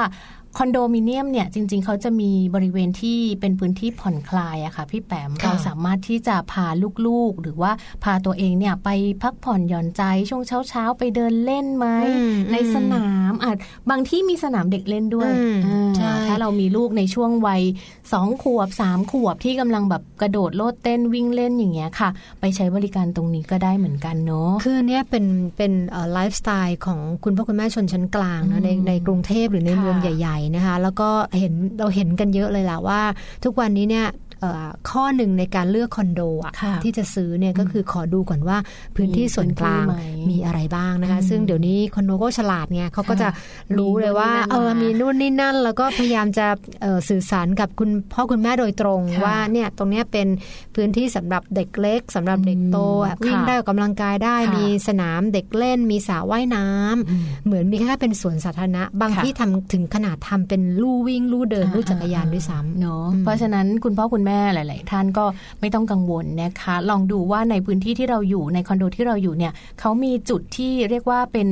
[0.57, 6.65] คอนโดมิเนียมเนี่ยจริง ๆ เขาจะมีบริเวณที่เป็นพื้นที่ผ่อนคลายอะค่ะพี่แปมค่ะเราสามารถที่จะพา
[7.07, 7.71] ลูกๆ หรือว่า
[8.03, 8.89] พาตัวเองเนี่ยไป
[9.21, 13.57] พักผ่อนหย่อนใจช่วงเช้าๆ ไปเดินเล่นไหมอืมในสนามอาจ
[13.89, 17.61] บางที่มีสนามเด็กเล่นด้วยอืมอ่าใช่ถ้าเรามีลูกในช่วงวัย
[18.13, 25.25] สองขวบสามขวบที่กำลังแบบกระโดดโลดเต้นวิ่งเล่นอย่างเงี้ยค่ะ ไปใช้บริการตรงนี้ก็ได้เหมือนกันเนาะคือเนี่ยเป็น
[25.57, 25.71] เป็น
[26.13, 33.01] ไลฟ์สไตล์ของคุณพ่อคุณแม่ชนชั้นกลางนะในอืมในกรุงเทพหรือในค่ะเมืองใหญ่ๆนะคะแล้วก็เห็นเราเห็นกันเยอะเลยแหละว่า
[33.43, 34.05] ทุกวันนี้เนี่ย
[34.89, 38.57] ข้อหนึ่งในการเลือกคอนโดอะค่ะที่จะซื้อเนี่ยก็คือขอดูก่อนว่า
[38.95, 43.27] พื้นที่ส่วนกลางมีพื้นที่ไหมมีอะไรบ้างนะคะอืมซึ่งเดี๋ยวนี้คอนโดก็ฉลาดไงเขาก็จะ
[43.77, 46.47] รู้เลยว่ามีนู่นนี่นั่นเออมามีมีนู่นนี่นั่น แล้วก็พยายามจะ
[46.81, 50.27] เอ่อสื่อสารกับคุณพ่อคุณแม่โดยตรงค่ะว่าเนี่ยตรงเนี้ยเป็น
[50.75, 65.25] พื้นที่สำหรับเด็กเล็กสำหรับเด็กโตอะอืมวิ่งค่ะได้ออกกำลังกายได้ค่ะมีสนามเด็กเล่น มีสระว่ายน้ำอืมเหมือนมีแค่เป็นสวนสาธารณะ บางค่ะที่ทำถึงขนาดทำเป็นลู่วิ่งลู่เดินลู่จักรยานด้วยซ้ำเนาะอืมเพราะฉะนั้นคุณพ่อคุณแม่หลาย ๆ ท่านก็
[65.59, 71.47] ไม่ต้องกังวลนะคะ ลองดูว่าในพื้นที่ที่เราอยู่ในคอนโดที่เราอยู่เนี่ยเขามีจุดที่เรียกว่าเป็น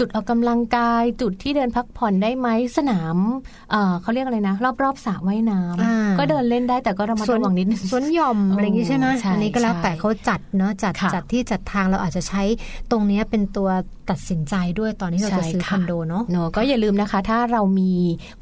[0.00, 3.16] จุดออกกำลังกายจุดที่เดินพักผ่อนได้ไหมสนาม
[3.70, 12.42] เอ่อเขาเรียกอะไรนะ รอบๆสระว่ายน้อ่าำก็เดินเล่นได้แต่ก็ระมัดระวังนิดนึงสวนหย่อมอะไรอย่างงี้ใช่ไหมใช่อันนี้ก็แล้วใช่แต่เขาจัดเนาะจัดค่ะจัดที่จัดทางเราอาจจะใช้
[12.90, 13.68] ตรงเนี้ยเป็นตัว
[14.10, 17.92] ตัดสินใจด้วยตอนที่เราจะใช่ซื้อค่ะคอนโดเนาะเนอะก็อย่าลืมนะคะ ถ้าเรามี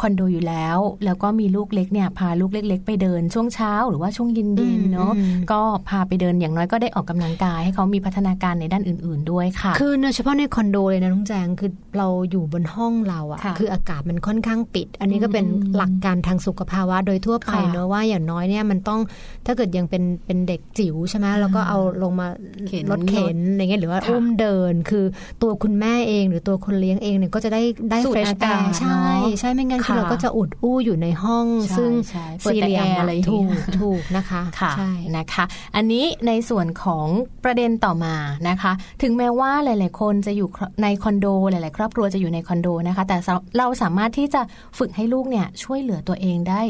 [0.01, 19.01] คอนโดอยู่แล้ว แล้วก็มีลูกเล็กเนี่ยพาลูกเล็ก ๆ ไปเดินช่วงเช้าหรือว่าช่วงเย็นอืมๆเนาะอืมก็พาไปเดินอย่างน้อยก็ได้ออกกำลังกาย ให้เขามีพัฒนาการในด้านอื่น ๆด้วยค่ะ คือโดยเฉพาะในคอนโดเลยนะทุกแจงคือเราอยู่บนห้องเราอะค่ะคืออากาศมันค่อนข้างปิด อันนี้ก็เป็นอืมหลักการทางสุขภาวะโดยทั่วไปค่ะเนอะว่าอย่างน้อยเนี่ยมันต้อง
[19.46, 22.27] ถ้าเกิดยังเป็นเป็นเด็กจิ๋วใช่ไหมแล้วก็เอาลงมา
[22.66, 25.05] เข็นรถเข็นอะไรเงี้ยหรือว่าค่ะอุ้มเดินคือ
[25.42, 35.44] ตัวคุณแม่เองหรือตัวคนเลี้ยงเองเนี่ยก็จะได้ได้สูดเฟรชอาแอกาศร์ใช่เนอะใช่ไม่งั้นคือค่ะเราก็จะอุดอู้อยู่ในห้องใช่ซึ่งใช่เปิดสี่แต่เหลี่ยมแอร์อะไรอย่างถูเงี้กยถูกนะคะค่ะใช่นะคะ
[35.76, 37.06] อันนี้ในส่วนของ
[37.44, 38.14] ประเด็นต่อมา
[38.48, 40.48] นะคะ ถึงแม้ว่าหลาย ๆ คนจะอยู่
[40.82, 43.16] ในคอนโดหลาย ๆ ครอบครัวจะอยู่ในคอนโดนะคะ แต่
[43.58, 44.40] เราสามารถที่จะ
[44.78, 46.62] ฝึกให้ลูกเนี่ยช่วยเหลือตัวเองได้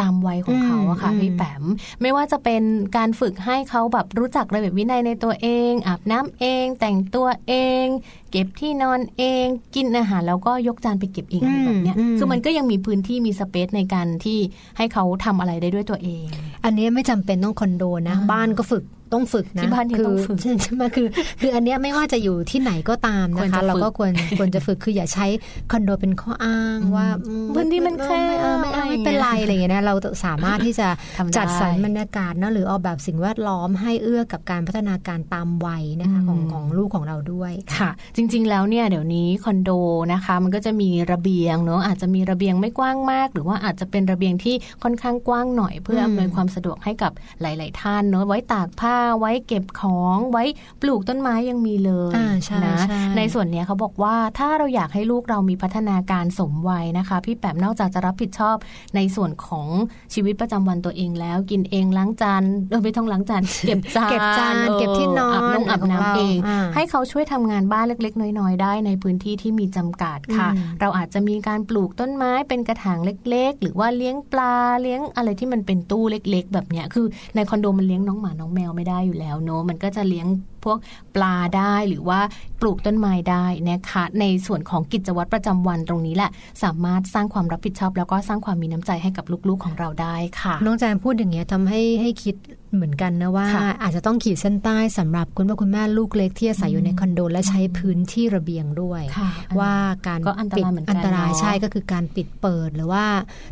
[0.00, 1.64] ตามวัยของเขาอะค่ะอืมพี่แปม
[2.02, 2.62] ไม่ว่าจะเป็น
[2.96, 7.84] การฝึกให้เขาแบบรู้จักระเบียบวินัยในตัวเอง อาบน้ำเอง แต่งตัวเอง
[8.30, 14.38] เก็บที่นอนเองกินอาหารแล้วก็ยกจานไปเก็บเองอะไรแบบเนี้ยอืมคือมันก็ยังมีพื้นที่มีสเปซในการที่
[14.76, 16.26] ให้เขาทำอะไรได้ด้วยตัวเอง
[16.64, 21.06] อันนี้ไม่จำเป็นต้องคอนโดนะอ่าบ้านก็ฝึก ต้องฝึกนะที่บ้านยังคืต้องฝึกใช่ใช่ไหมคือ
[21.40, 25.26] คืออันเนี้ยไม่ว่าจะอยู่ที่ไหนก็ตามควรนะจะคะ เราก็ฝึกควรควรจะฝึกคืออย่าใช้
[25.70, 29.94] คอนโดเป็นข้ออ้างอืมว่าอืพื้นที่มันแคบไม่เอาไม่เอาไม่เป็นไรอะไรอย่างเงี้ยนะเรา
[30.24, 39.70] สามารถที่จะทำได้จัดสรรบรรยากาศนะหรือออกแบบสิ่งแวดล้อมให้เอื้อกับการพัฒนาการตามวัยนะคะของอืมของลูกของเราด้วยค่ะ จริง ๆ แล้วเนี่ยเดี๋ยวนี้คอนโด
[40.12, 50.44] นะคะ มันก็จะมีระเบียงเนอะอาจจะมีระเบียงไม่กว้างมาก หรือว่าอาจจะเป็นระเบียงที่ค่อนข้างกว้างหน่อย เพื่อมอำนวยความสะดวกให้กับหลาย ๆ ท่านเนอะไว้ตากผ้าไว้เก็บของไว้
[50.82, 58.56] ปลูกต้นไม้ยังมีเลยอ่าใช่นะใช่ในส่วนเนี้ยเขาบอกว่าถ้าเราอยากให้ลูกเรามีพัฒนาการสมวัยนะคะ พี่แปมนอกจากจะรับผิดชอบ
[58.96, 59.68] ในส่วนของ
[60.14, 80.26] ชีวิตประจำวันตัวเองแล้ว กินเองล้างจานเออไม่ต้องล้างจานเก็บจานเก็บจานออเก็บที่นอนอาบน้ำอาบของเราน้ำเองอ่าให้เขาช่วยทำงานบ้านเล็ก ๆ น้อยๆ ได้ในพื้นที่ที่มีจำกัดค่ะอืมเราอาจจะมีการปลูกต้นไม้เป็นกระถางเล็ก ๆ หรือว่าเลี้ยงปลาเลี้ยงอะไรที่มันเป็นตู้เล็ก ๆ แบบเนี้ยคือในคอนโดมันเลี้ยงน้องหมาน้องแมวไม่ได้ได้อยู่แล้วเนอะมันก็จะเลี้ยง
[80.64, 80.78] พวก
[81.14, 82.20] ปลาได้หรือว่า
[82.60, 86.30] ปลูกต้นไม้ได้นะคะ ในส่วนของกิจวัตรประจำวันตรงนี้แหละ
[86.62, 92.34] สามารถสร้างความรับผิดชอบ แล้วก็สร้างความมีน้ำใจให้กับลูกๆของเราได้ค่ะ น้องแจมพูดอย่างเงี้ยทำให้ให้คิด
[92.74, 99.30] เหมือนกันนะว่าค่ะอาจจะต้องขีดเส้นใต้สำหรับคุณพ่อคุณแม่ลูกเล็กที่อาศัยอยู่ในคอนโด และใช้พื้นที่ระเบียงด้วยค่ะ
[99.60, 99.74] ว่า
[100.06, 103.04] การก็อันตรายเหมือนกันอันตรายเนอะใช่ก็คือการปิดเปิดหรือว่า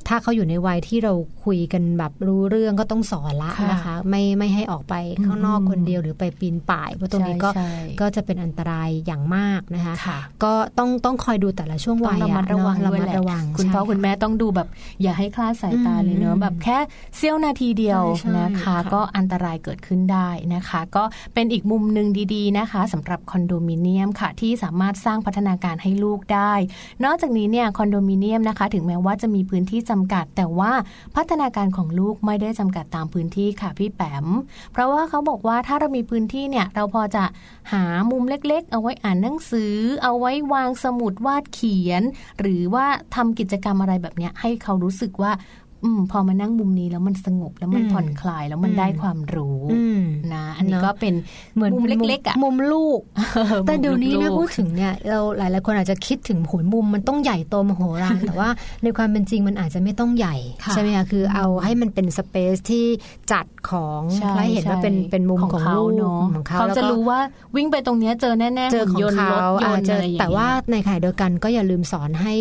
[0.09, 1.13] ถ้าเขาอยู่ในวัยที่เรา
[1.45, 14.69] คุยกันแบบรู้เรื่องก็ต้องสอนละค่ะนะคะ ไม่ไม่ให้ออกไปข้างนอกอืมคนเดียวหรือไปปีนป่ายเพราะตรงนี้ก็ใช่ใช่ก็จะเป็นอันตรายอย่างมากนะคะค่ะก็ต้องต้องคอยดูแต่ละช่วงต้อวังยระมัดระวังเนอด้วยระมัดแหละระวัง คุณพ่อใช่คุณแม่ต้องดูแบบ
[15.03, 16.79] อย่าให้คลาดสายตาเลยเนอือะมแบบแค่
[17.17, 26.53] เสี้ยวนาทีเดียวใช่ใช่นะคะค่ะก็อันตรายเกิดขึ้นได้นะคะ ก็เป็นอีกมุมหนึ่งดีๆนะคะสำหรับคอนโดมิเนียมค่ะที่สามารถสร้างพัฒนาการให้ลูกได้
[27.05, 30.73] นอกจากนี้เนี่ยคอนโดมิเนียมนะคะ ถึงแม้ว่าจะมีพื้นที่จำกัด แต่ว่า
[31.17, 34.27] พัฒนาการของลูกไม่ได้จำกัดตามพื้นที่ค่ะพี่แปม
[34.73, 37.25] เพราะว่าเขาบอกว่าถ้าเรามีพื้นที่เนี่ยเราพอจะ
[37.73, 42.03] หามุมเล็กๆ เอาไว้อ่านหนังสือ เอาไว้วางสมุดวาดเขียน
[42.41, 45.33] หรือว่าทำกิจกรรมอะไรแบบเนี้ยให้เขารู้สึกว่า
[45.85, 50.01] อืมพอมานั่งมุมนี้แล้วมันสงบแล้วมันอืมผ่อนคลายแล้วมันอืมได้ความรู้อืม
[50.35, 51.15] นะอันนี้เนอะก็เป็น
[51.55, 53.01] เหมือนมุมป็นเล็กๆอะมุมลูก
[53.67, 58.49] แต่เดี๋ยวนี้นะมุมลูกๆพูดถึงเนี่ยเราหลายๆคนอาจจะคิดถึงโหยมุมมันต้องใหญ่โตมโหฬารแต่ว่า
[58.83, 62.85] ในความเป็นจริงมันอาจจะไม่ต้องใหญ่ค่ะใช่ไหมคะคือเอาให้มันเป็นสเปซที่
[63.33, 67.21] จัดของใช่และเห็นว่าเป็นใช่เป็นมุมของเขาลูกเนาะของเขาเขาแล้วจะก็รู้ว่า
[67.57, 72.35] วิ่งไปตรงเนี้ยเจอแน่ๆเจอของหุ่นยนต์เขารถยนอาจต์จะอะไรอย่างเงี้ยแต่ว่าในขณะเดียวกันก็อย่าลืมสอนให้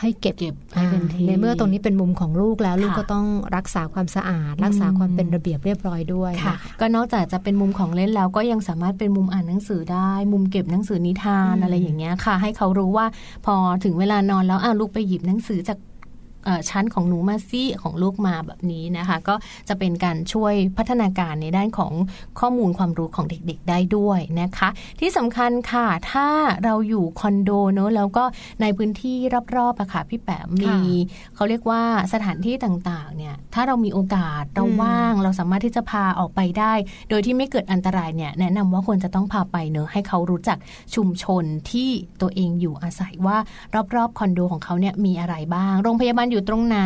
[0.00, 3.26] ให้เก็บเก็บให้เป็นที่ในเมื่อตรงนี้เป็นมุมของลูกแล้วลูกค่ะก็ต้อง
[3.56, 13.06] รักษาความสะอาด รักษาอืมความเป็นระเบียบเรียบร้อยด้วยค่ะนะคะก็นอกจากจะเป็นมุมของเล่นแล้วก็ยังสามารถเป็นมุมอ่านหนังสือได้ มุมเก็บหนังสือนิทานอืมอะไรอย่างเงี้ยค่ะ ให้เขารู้ว่า
[13.46, 15.89] พอถึงเวลานอนแล้วอะลูกไปหยิบหนังสือจากเอ่อ
[16.70, 19.34] ชั้นของหนูมาซี่ของลูกมาแบบนี้นะคะ ก็
[19.68, 21.92] จะเป็นการช่วยพัฒนาการในด้านของ
[22.40, 24.68] ข้อมูลความรู้ของเด็กๆ ได้ด้วยนะคะ
[25.00, 26.28] ที่สำคัญค่ะ ถ้า
[26.64, 28.24] เราอยู่คอนโดเนอะแล้วก็
[28.62, 29.16] ในพื้นที่
[29.56, 30.76] รอบๆอะค่ะพี่แปมมี
[31.34, 36.72] เขาเรียกว่าสถานที่ต่างๆเนี่ยถ้าเรามีโอกาสเราอืมว่าง เราสามารถที่จะพาออกไปได้
[37.10, 40.58] โดยที่ไม่เกิดอันตรายเนี่ยแนะนำว่าควรจะต้องพาไปเนอะให้เขารู้จัก
[40.94, 43.36] ชุมชนที่ตัวเองอยู่อาศัยว่า
[43.96, 46.80] รอบๆคอนโดของเขาเนี่ยมีอะไรบ้างโรงพยาบาลอยู่ตรงไหน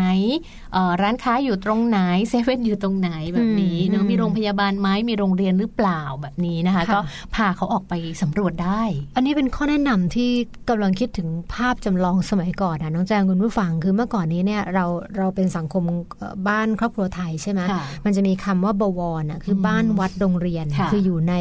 [0.73, 6.99] เอ่อร้านค้าอยู่ตรงไหนเซเว่นอยู่ตรงไหนแบบนี้เนอะอืมมีโรงพยาบาลไหมมีโรงเรียนหรือเปล่าแบบนี้นะคะค่ะก็
[7.35, 8.83] พาเขาออกไปสำรวจได้
[9.17, 10.31] อันนี้เป็นข้อแนะนำที่
[10.69, 14.85] กำลังคิดถึงภาพจำลองสมัยก่อนนะน้องแจงคุณผู้ฟังคือเมื่อก่อนนี้เนี่ยเรา
[15.17, 15.83] เราเป็นสังคม
[16.19, 21.35] เอ่อบ้านครอบครัวไทยใช่ไหมค่ะมันจะมีคำว่าบวรอะคืออมบ้านวัดโรงเรียนค่ะคืออยู่ใน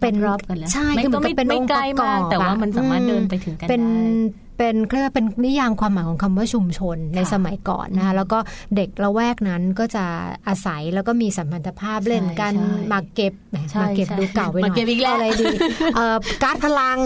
[0.00, 8.38] เป็นรอบๆกันแล้วใช่ไม่คือเหก็มือนไม่กับเป็นไม่องค์ใกปล้ระกอมากบแต่ว่าอะมันสามารถอืเดินไปถึงกันเป็นได้ เป็นเรียกว่าเป็นนิยามความหมายของคำว่าชุมชนในค่ะสมัยก่อนนะคะแล้วก็
[8.76, 10.04] เด็กละแวกนั้นก็จะ
[10.48, 15.46] อาศัยแล้วก็มีสัมพันธภาพเล่นกันใช่มาเก็บแหมใช่มาเก็บใช่ดูเก่าไปหน่อยมาเก็บอีกแล้วอะไรดี
[15.96, 16.98] เอ่อการ์ดพลัง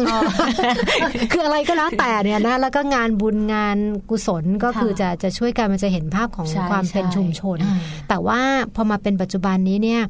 [1.32, 3.78] คืออะไรก็แล้วแต่เนี่ยนะแล้วก็งานบุญงาน
[4.10, 8.40] กุศลก็คือจะจะช่วยกันมันจะเห็นภาพของใช่ความเป็นใช่ชุมชนอ่าแต่ว่า
[8.74, 10.00] พอมาเป็นปัจจุบันนี้เนี่ย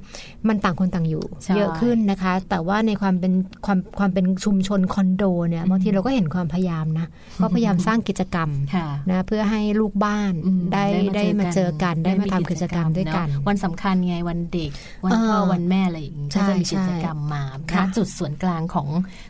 [0.48, 3.32] มันต่างคนต่างอยู่ใช่เยอะขึ้นนะคะ แต่ว่าในความเป็น
[3.66, 7.06] ความความเป็นชุมชนคอนโดเนี่ยบางทีเราก็เห็นความพยายามนะ
[7.42, 10.84] ก็พยายามสร้างกิจกรรมค่ะนะเพื่อให้ลูกบ้านอืมได้
[11.16, 14.70] ได้มาเจอกันได้มาทำกิจกรรมด้วยกันเอะวันสำคัญไงวันเด็ก
[15.04, 18.88] วันพ่อเออวันแม่อะไรอย่างงี้ใช่ก็จะมีใช่กิจกรรมมาณค่ะจุดส่วนกลางของ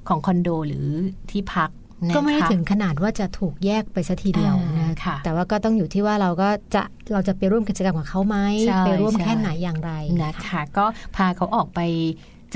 [0.09, 0.87] ของคอนโดหรือ
[1.31, 1.71] ที่พัก
[2.05, 9.93] นะคะก็ไม่ได้ถึงขนาดว่าจะถูกแยกไปซะทีเดียวอ่านะค่ะแต่ว่าก็ต้องอยู่ที่ว่าเราก็จะเราจะไปร่วมกิจกรรมกับเขาไหมใช่ไปร่วมใช่แค่ไหนอย่างไร
[10.23, 10.85] นะคะ ก็
[11.17, 11.81] พาเขาออกไป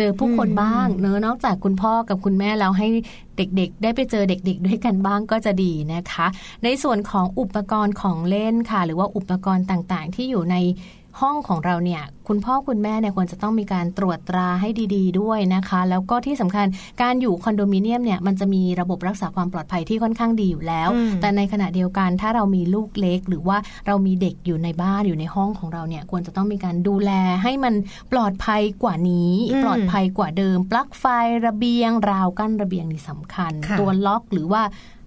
[0.02, 2.86] เจอผู้คนบ้างเนอะนอกจากคุณพ่อกับคุณแม่แล้วให้
[3.36, 6.26] เด็กๆ ได้ไปเจอเด็ก ๆ ด้วยกันบ้างก็จะดีนะคะ
[6.64, 10.56] ในส่วนของอุปกรณ์ของเล่นค่ะ หรือว่าอุปกรณ์ต่างๆ ที่อยู่ใน
[11.20, 16.66] ห้องของเราเนี่ยคุณพ่อคุณแม่เนี่ยควรจะต้องมีการตรวจตราให้ดี ๆด้วยนะคะ แล้วก็ที่สำคัญ
[17.02, 23.56] การอยู่คอนโดมิเนียมเนี่ยมันจะมีระบบรักษาความปลอดภัยที่ค่อนข้างดีอยู่แล้วอืมแต่ในขณะเดียวกันถ้าเรามีลูกเล็ก หรือว่า
[23.86, 27.10] เรามีเด็กอยู่ในบ้านอยู่ในห้องของเราเนี่ยควรจะต้องมีการดูแล
[27.42, 27.74] ให้มัน
[28.12, 31.04] ปลอดภัยกว่านี้อืมปลอดภัยกว่าเดิม ปลั๊กไฟ
[31.46, 34.62] ระเบียง ราวกั้นระเบียงนี่สำคัญค่ะตัวล็อกหรือว่า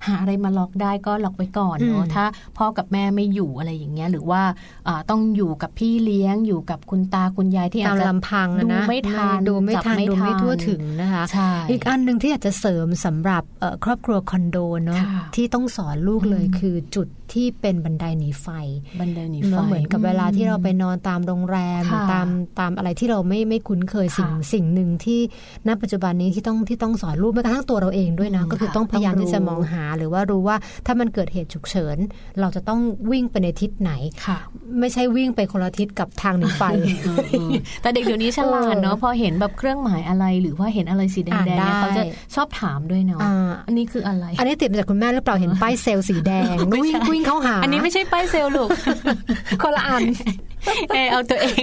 [0.08, 2.26] หาอะไรมาล็อกได้ก็ล็อกไว้ก่อนเนาะอืมถ้า
[2.58, 4.42] พ่อกับแม่ไม่อยู่อะไรอย่างเงี้ยหรือว่า
[4.88, 18.48] อ่าต้องอยู่กับพี่เลี้ยงอยู่กับคุณตาคุณยายที่อาตาจมจะลำพังอะดูนะไม่ทันดูไม่จับทันไม่ดูไม่ทันทั่วถึงนะคะใช่อีกอันหนึ่งที่อยากจะเสริมสำหรับเอ่อครอบครัวคอนโดเนาะค่ะที่ต้องสอนลูกเลยอืมคือจุดที่เป็นบันไดหนีไฟ
[19.00, 22.28] บันไดหนีไฟเนาะเหมือนกับเวลาที่เราไปนอนตามโรงแรมค่ะตาม
[22.60, 25.20] ตามอะไรที่เราไม่ไม่คุ้นเคยสิ่งค่ะสิ่งหนึ่งที่
[25.68, 31.98] ณปัจจุบันนี้ที่ต้องที่ต้องสอนลูกแม้กระทั่งตัวเราเองด้วยนะอืมก็คือค่ะต้องพยายามต้องรู้ที่จะมองหาหรือว่ารู้ว่าถ้ามันเกิดเหตุฉุกเฉิน
[32.40, 32.80] เราจะต้อง
[33.12, 33.92] วิ่งไปในทิศไหน
[34.26, 34.38] ค่ะ
[34.80, 36.64] ไม่ใช่วิ่งไปคนละทิศกับทางหนีไฟ
[37.82, 42.04] แต่เด็กเดี๋ยวนี้ฉลาดเนาะพอเห็นแบบเครื่องหมายอะไร หรือว่าเห็นอะไรสีแดงอ่านๆเนี่ยได้เขาจะ
[42.36, 48.70] ชอบถามด้วยเนาะอ่าอันนี้คืออะไร อันนี้ติดมาจากคุณแม่หรือเปล่าเห็นป้ายเซลล์สีแดงไม่วิ่งใช่วิ่งเข้าหา อันนี้ไม่ใช่ป้ายเซลล์ลูก
[49.62, 50.04] คนละอัน
[50.90, 51.62] เออเอาตัวเอง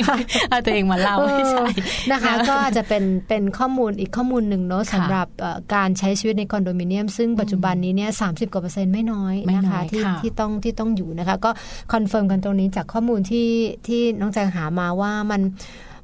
[0.51, 1.69] เอาตัวเองมาเล่าไม่ใช่เออ
[2.13, 11.51] นะคะ ก็อาจจะเป็นเป็นข้อมูลอีกข้อมูลหนึ่งเนาะค่ะสำหรับเอ่อการใช้ชีวิตในคอนโดมิเนียม ซึ่งปัจจุบันนี้เนี่ยสามสิบกว่าเปอร์เซ็นต์ไม่น้อยไม่นะน้อคะยที่ค่ะที่ต้องที่ต้องอยู่นะคะ ก็
[11.93, 13.49] คอนเฟิร์มกันตรงนี้จากข้อมูลที่
[13.87, 15.41] ที่น้องแจงหามาว่ามัน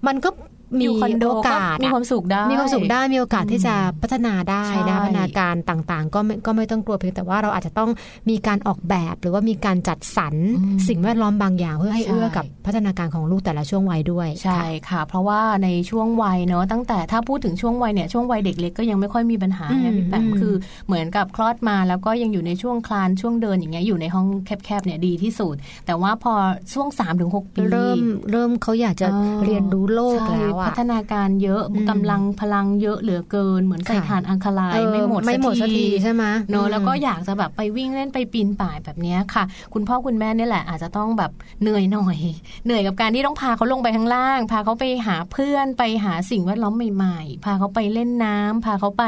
[0.07, 0.31] มันก็
[0.79, 7.91] มีอยู่คอนโดโอกาสก็มีความสุขได้ มีความสุขได้มีโอกาสที่จะพัฒนาได้ใช่นะพัฒนาการต่างๆ ก็ไม่ก็ไม่ต้องกลัวเพียงแต่ว่าเราอาจจะต้อง
[8.31, 20.55] มีการออกแบบ หรือว่ามีการจัดสรรอืมสิ่งแวดล้อมบางอย่างเพื่อให้ใช่เอื้อกับพัฒนาการของลูกแต่ละช่วงวัยด้วยใช่ค่ะ เพราะว่าในช่วงวัยเนาะตั้งแต่ถ้าพูดถึงช่วงวัยเนี่ยช่วงวัยเด็กเล็กก็ยังไม่ค่อยมีปัญหาอืมไงพี่แปมอืมคือ
[20.87, 25.55] เหมือนกับคลอดมาแล้วก็ยังอยู่ในช่วงคลานช่วงเดินอย่างเงี้ยอยู่ในห้องแคบๆเนี่ยดีที่สุด
[25.87, 26.33] แต่ว่าพอ
[26.73, 27.99] ช่วง3าถึงหปีเริ่ม
[28.31, 41.31] เริ่มเขาอยากจะอ๋อเรียนรู้โลกใช่แล้วพัอะฒนาการเยอะอืมกำลังพลังเยอะเหลือเกิน เหมือนใส่ค่ะถ่านอังคารายเออไม่หมดไม่หมดสักทีใช่ไหมเนอะอืมแล้วก็อยากจะแบบไปวิ่งเล่นไปปีนป่ายแบบเนี้ยค่ะ คุณพ่อคุณแม่เนี่ยแหละอาจจะต้องแบบ
[41.63, 42.19] เหนื่อยหน่อย
[42.65, 49.05] เหนื่อยกับการที่ต้องพาเขาลงไปข้างล่าง พาเขาไปหาเพื่อนไปหาสิ่งแวดล้อมใหม่ๆ พาเขาไปเล่นน้ำพาเขาไป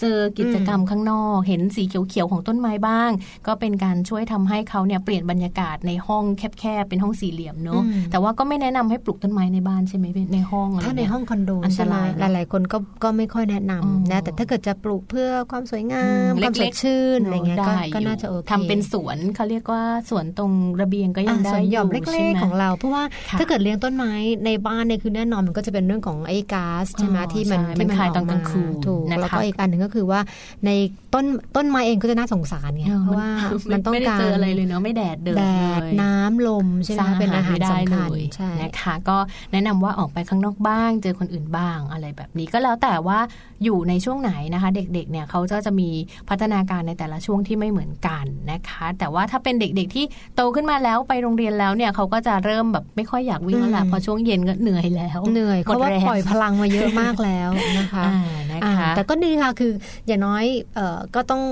[0.00, 3.10] เจอกิจกรรมข้างนอก เห็นสีเขียวๆของต้นไม้บ้าง
[3.46, 24.12] ก็เป็นการช่วยทำให้เขาเนี่ยเปลี่ยนบรรยากาศในห้องแคบๆเป็นห้องสี่เหลี่ยมเนอะอืมแต่ว่าก็ไม่แนะนำให้ปลูกต้นไม้ในบ้านใช่ไหมในห้องอะไรถ้าในเยห้องคอนโดอันตใช่ไหมรายนะหลายๆคนก็ก็ไม่ค่อยแนะนำอืมนะแต่ถ้าเกิดจะปลูกเพื่อความสวยงาอืมมความสเล็ดกๆชื่นอะไรเงี้ยก็ได้ก็อยู่น่าจะโอเคทำเป็นสวนเขาเรียกว่าสวนตรงระเบียงก็ยังอะได้ส่วนหย่อมยู่เล็ใช่กไหมๆของเรา เพราะว่าค่ะถ้าเกิดเลี้ยงต้นไม้
[24.46, 30.20] ในบ้านเนี่ยคือแน่นอนมันก็จะเป็นเรื่องของไอ้ก๊าซใช่ไหมอ๋อที่มันใช่ที่มันคายกตอนกลางคืนถูกนะคะแล้วก็อีกอันหนึ่งก็คือว่า
[30.66, 30.70] ใน
[31.14, 31.24] ต้น
[31.56, 33.30] ต้นไม้เองก็จะน่าสงสารไงเพราะว่า
[33.72, 35.42] มันต้องไม่ได้การเจออะไรเลยเนาะไม่แดดเดินแดเล
[35.80, 39.16] ดยน้ำลมใช่ไหมคะเป็นอาหารสำคัญไม่ได้เลยใช่นะคะก็
[39.52, 43.18] แนะนำว่าออกไปข้างนอกบ้าง เจอคนอื่นบ้างอะไรแบบนี้ก็แล้วแต่ว่า
[43.64, 45.88] อยู่ในช่วงไหนนะคะ เด็กๆเนี่ยเขาจะจะมี
[46.28, 50.04] พัฒนาการในแต่ละช่วงที่ไม่เหมือนกันนะคะ แต่ว่าถ้าเป็นเด็กๆที่
[50.36, 58.18] โตขึ้นมาแล้วไปโรงเรียนแล้วเนี่ยเขาก็จะเริ่มแบบไม่ค่อยอยากวิ่งแล้วแหละอืมพอช่วงเย็นก็เหนื่อยแล้วเหนื่อยหมเพราะว่าดแรงปล่อยพลังมาเยอะมากแล้วนะคะอ่า
[58.50, 59.72] นะอ่าคะแต่ก็ดีค่ะคือ
[60.06, 60.44] อย่างน้อย
[60.78, 61.42] ออก็ต้อง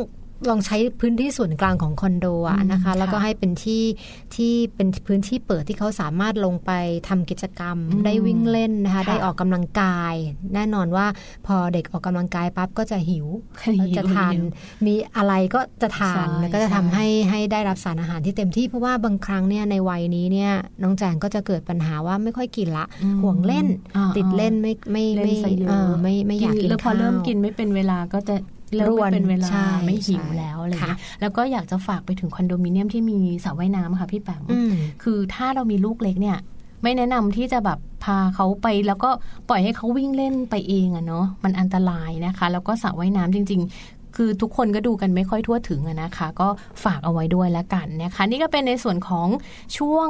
[0.49, 3.83] ลองใช้พื้นที่ส่วนกลางของคอนโดอะนะคะอืมแล้วก็ค่ะให้เป็นที่
[4.35, 6.71] ที่เป็นพื้นที่เปิดที่เขาสามารถลงไป
[7.09, 10.15] ทำกิจกรรมอืมได้วิ่งเล่นนะคะค่ะได้ออกกำลังกาย
[10.55, 11.07] แน่นอนว่า
[11.47, 13.27] พอเด็กออกกำลังกายปั๊บก็จะหิว
[13.77, 14.45] หิวก็จะทานหิว
[14.87, 36.39] มีอะไรก็จะทานใช่แล้วก็จะใช่ทำให้ให้ได้รับสารอาหารที่เต็มที่เพราะว่าบางครั้งเนี่ยในวัยนี้เนี่ยน้องแจงก็จะเกิดปัญหาว่าไม่ค่อยกินละอืมห่วงเล่นอ่าติดเล่นไม่ไม่เล่นไม่ซะเยอะเออไม่ไม่อยากกินแล้วพอข้าวเริ่มกินไม่เป็นเวลาก็จะเริ่มรวนไม่เป็นเวลาใช่ไม่หิวใช่แล้วอะไรค่ะเงี้ยแล้วก็อยากจะฝากไปถึงคอนโดมิเนียมที่มีสระว่ายน้ำค่ะพี่แปมอืมคือถ้าเรามีลูกเล็กเนี่ย
[36.83, 39.11] ไม่แนะนำที่จะแบบพาเขาไปแล้วก็
[39.49, 46.49] ปล่อยให้เขาวิ่งเล่นไปเองอะเนาะมันอันตรายนะคะ แล้วก็สระว่ายน้ำจริง ๆ คือทุกคนก็ดูกันไม่ค่อยทั่วถึงอะนะคะ ก็
[46.85, 49.29] ฝากเอาไว้ด้วยละกันนะคะ นี่ก็เป็นในส่วนของ
[49.79, 50.09] ช่วง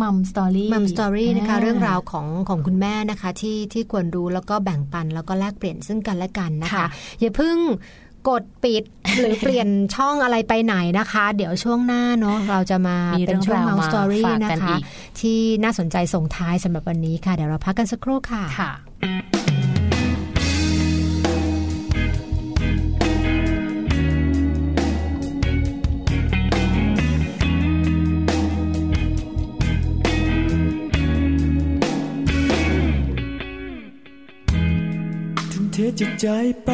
[0.00, 6.86] Mom Story Mom Story นะคะ เรื่องราวของของคุณแม่นะคะ ที่ที่ควรรู้แล้วก็แบ่งปันแล้วก็แลกเปลี่ยนซึ่งกันและกันนะคะค่ะ
[7.20, 7.56] อย่าเพิ่ง
[8.28, 8.84] กดปิด
[9.18, 14.82] หรือเปลี่ยนช่องอะไรไปไหนนะคะ เดี๋ยวช่วงหน้าเนาะเราจะมามีเป็นช่วงเรื่องราว Mom Story มาฝากนะกันคะอีก
[15.20, 18.42] ที่น่าสนใจส่งท้ายสำหรับวันนี้ค่ะ เดี๋ยวเราพักกันสักครู่ค่ะ
[35.98, 36.28] จิตใจ
[36.64, 36.70] ไป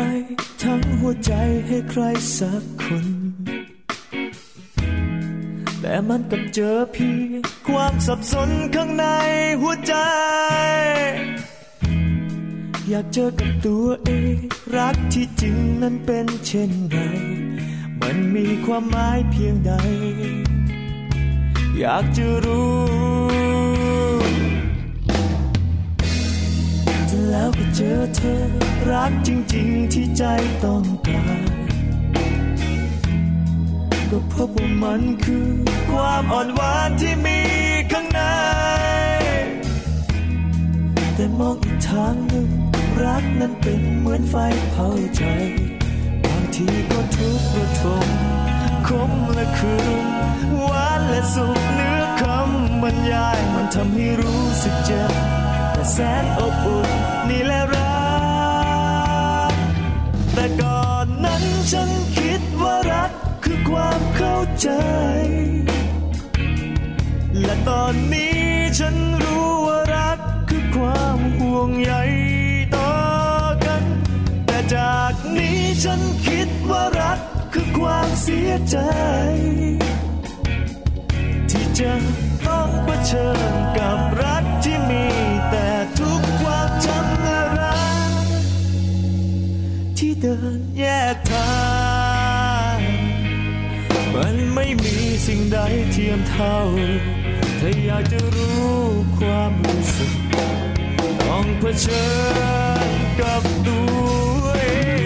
[0.63, 1.33] ทั้งหัวใจ
[1.67, 2.03] ให้ใคร
[2.39, 3.07] สักคน
[5.81, 9.05] แต่มันกับเจอเพียงความสับสนข้างใน
[9.61, 9.95] หัวใจ
[12.89, 14.37] อยากเจอกับตัวเอง
[14.77, 16.97] รักที่จริงนั้นเป็นเช่นไร
[18.01, 19.73] มันมีความหมายเพียงใด
[21.79, 23.46] อยากจะรู้
[27.31, 28.43] แล้วก็เจอเธอ
[28.91, 30.25] รักจริง ๆ ที่ใจ
[30.65, 31.41] ต้องการ
[34.11, 35.49] ก็พบว่ามันคือ
[35.91, 37.41] ความอ่อนหวานที่มี
[37.93, 38.21] ข้างใน
[41.15, 42.49] แต่มองอีกทางหนึ่ง
[43.05, 44.35] รักนั้นเป็นเหมือนไฟ
[44.71, 45.23] เผาใจ
[46.25, 48.09] บางทีก็ทุกข์ระทม
[48.89, 50.07] คมและคืน
[50.61, 55.13] หวานและสุขเนื้อคำบรรยายมันทำให้รู้สึกเจ็บ
[55.93, 56.89] แสนอบอุ่น
[57.29, 57.95] นี่แหละรั
[59.53, 59.55] ก
[60.35, 63.11] แต่ก่อนนั้นฉันคิดว่ารัก
[63.45, 64.69] คือความเข้าใจ
[67.43, 68.39] และตอนนี้
[68.79, 70.19] ฉันรู้ว่ารัก
[70.51, 71.93] คือความห่วงใย
[72.77, 72.95] ต่อ
[73.65, 73.83] กัน
[74.47, 77.19] แต่จากนี้ฉันคิดว่ารัก
[77.53, 78.79] คือความเสียใจ
[81.51, 81.93] ที่จะ
[82.47, 83.46] ต้องเผชิญ
[90.53, 90.85] นแย
[91.15, 91.57] กทา
[92.77, 92.79] ง
[94.15, 95.59] มันไม่มีสิ่งใด
[95.93, 96.57] เทียมเท่า
[97.61, 98.75] ถ้าอยากจะรู้
[99.19, 100.13] ความรู้สึก
[101.27, 102.07] ต้องเผชิ
[102.89, 102.91] ญ
[103.21, 104.65] กับตัวเอ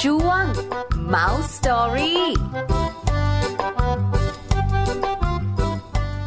[0.00, 0.44] ช่วง
[1.14, 2.16] Mouse Story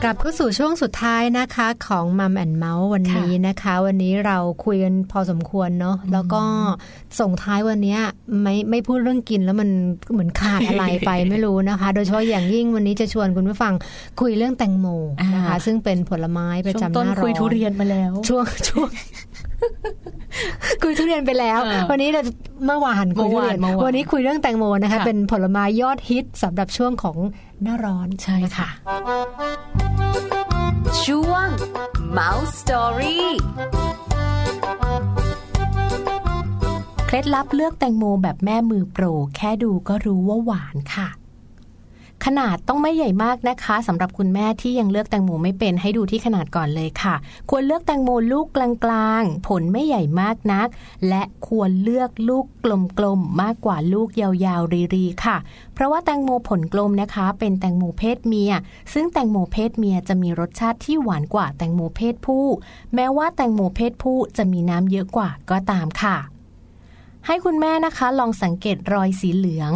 [0.04, 6.42] กลับเข้าสู่ช่วงสุดท้ายนะคะของมัมแอนเมาส์วันนี้นะคะ วันนี้เราคุยกันพอสมควรเนาะแล้วก็
[7.20, 7.98] ส่งท้ายวันนี้
[8.42, 9.70] ไม่ไม่พูดเรื่องกินแล้วมัน
[10.12, 13.74] เหมือนขาดอะไรไปไม่รู้นะคะ โดยเฉพาะอย่างยิ่งวันนี้จะชวนคุณผู้ฟัง
[14.22, 14.88] คุยเรื่องแตงโม
[15.34, 18.90] นะคะอ่าซึ่งเป็นผลไม้ประช่วงจำหต้นน้าร้อนคุยทุเรียนมาแล้ว ช่วงช่วง
[20.84, 22.22] คุยทุเรียนไปแล้วเออวันนี้เรา
[22.66, 27.18] เมื่อวานคุยทุเรียนเมื่อวานเมื่อวานวันนี้คุยเรื่องแตงโมนะคะค่ะเป็นผลไม้ยอดฮิตสำหรับช่วงของ
[27.64, 28.70] หน้าร้อนใช่ค่ะ
[31.06, 31.48] ช่วง
[32.18, 33.20] Mouse Story
[37.08, 39.06] เคล็ดลับเลือกแตงโมแบบแม่มือโปร
[39.36, 41.08] แค่ดูก็รู้ว่าหวานค่ะ
[42.26, 47.16] ขนาดต้องไม่ใหญ่มากนะคะสำหรับคุณแม่ที่ยังเลือกแตงโมไม่เป็นให้ดูที่ขนาดก่อนเลยค่ะ
[47.50, 48.58] ควรเลือกแตงโมลูกก
[48.92, 50.68] ลางๆ ผลไม่ใหญ่มากนัก
[51.10, 52.46] และควรเลือกลูก
[52.98, 55.38] กลมๆมากกว่าลูกยาวๆรีๆค่ะ
[55.74, 58.54] เพราะว่าแตงโมผลกลมนะคะ เป็นแตงโมเพศเมีย
[58.94, 62.46] ซึ่งแตงโมเพศเมียจะมีรสชาติที่หวานกว่าแตงโมเพศผู้
[62.96, 66.18] แม้ว่าแตงโมเพศผู้จะมีน้ำเยอะกว่าก็ตามค่ะ
[67.26, 69.74] ให้คุณแม่นะคะลองสังเกตรอยสีเหลือง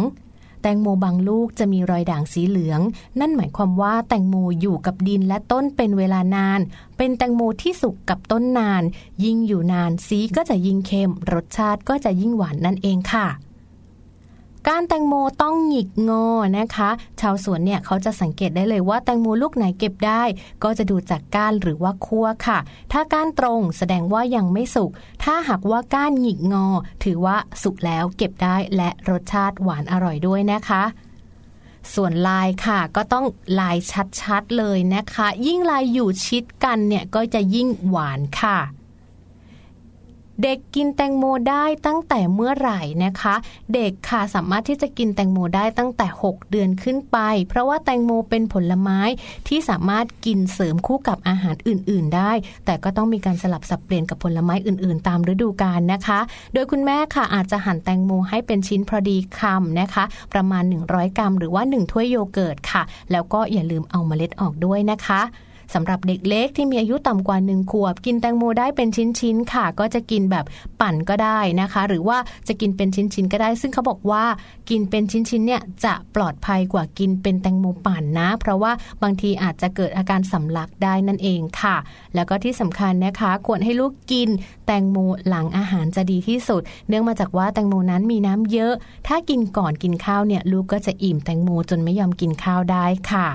[0.66, 2.80] แตงโมบางลูกจะมีรอยด่างสีเหลือง
[3.20, 6.60] นั่นหมายความว่าแตงโมอยู่กับดินและต้นเป็นเวลานาน
[6.96, 8.82] เป็นแตงโมที่สุกกับต้นนาน
[9.24, 13.26] ยิ่งอยู่นานสีก็จะยิ่งเข้มรสชาติก็จะยิ่งหวานนั่นเองค่ะ
[14.68, 16.26] ก้านแตงโมต้องหงิกงอ
[16.58, 16.90] นะคะ
[17.20, 20.22] ชาวสวนเนี่ยเขาจะสังเกตได้เลยว่าแตงโมลูกไหนเก็บได้
[20.64, 22.58] ก็จะดูจากก้านหรือว่าคั่วค่ะ
[22.92, 24.90] ถ้าก้านตรงแสดงว่ายังไม่สุก
[25.24, 26.66] ถ้าหากว่าก้านหงิกงอ
[27.04, 30.82] ถือว่าสุกแล้วเก็บได้และรสชาติหวานอร่อยด้วยนะคะ
[31.94, 33.26] ส่วนลายค่ะก็ต้อง
[33.60, 33.76] ลาย
[34.20, 38.58] ชัดๆเลยนะคะ ยิ่งลายอยู่ชิดกันเนี่ยก็จะยิ่งหวานค่ะ
[40.42, 43.34] เด็กกินแตงโมได้ตั้งแต่เมื่อไหร่นะคะ
[43.74, 47.18] เด็กค่ะสามารถที่จะกินแตงโมได้ตั้งแต่ 6 เดือนขึ้นไป
[47.48, 49.00] เพราะว่าแตงโมเป็นผลไม้
[49.48, 52.32] ที่สามารถกินเสริมคู่กับอาหารอื่น ๆ ได้
[52.64, 56.20] แต่ก็ต้องมีการสลับสับเปลี่ยนกับผลไม้อื่น ๆ ตามฤดูกาลนะคะ
[56.52, 62.82] โดยคุณแม่ค่ะอาจจะหั่นแตงโมให้เป็นชิ้นพอดีคำนะคะ ประมาณ 100 กรัม หรือว่า 1 ถ้วยโยเกิร์ตค่ะ
[63.12, 65.22] แล้วก็อย่าลืมเอาเมล็ดออกด้วยนะคะ
[65.74, 70.44] สำหรับเด็กเล็กที่มีอายุต่ำกว่า 1 ขวบ กินแตงโมได้เป็นชิ้นๆค่ะ ก็จะกินแบบ
[70.80, 74.24] ปั่นก็ได้นะคะ หรือว่าจะกินเป็นชิ้นๆก็ได้ ซึ่งเขาบอกว่า
[74.70, 81.76] กินเป็นชิ้นๆเนี่ยจะปลอดภัยกว่ากินเป็นแตงโมปั่นนะ เพราะว่าบางทีอาจจะเกิดอาการสำลักได้นั่นเองค่ะ
[82.14, 84.28] แล้วก็ที่สำคัญนะคะ ควรให้ลูกกิน
[84.66, 84.96] แตงโม
[85.28, 88.72] หลังอาหารจะดีที่สุด เนื่องมาจากว่าแตงโมนั้นมีน้ำเยอะ
[89.08, 93.28] ถ้ากินก่อนกินข้าวเนี่ยลูกก็จะอิ่มแตงโมจนไม่ยอมกินข้าวได้ค่ะ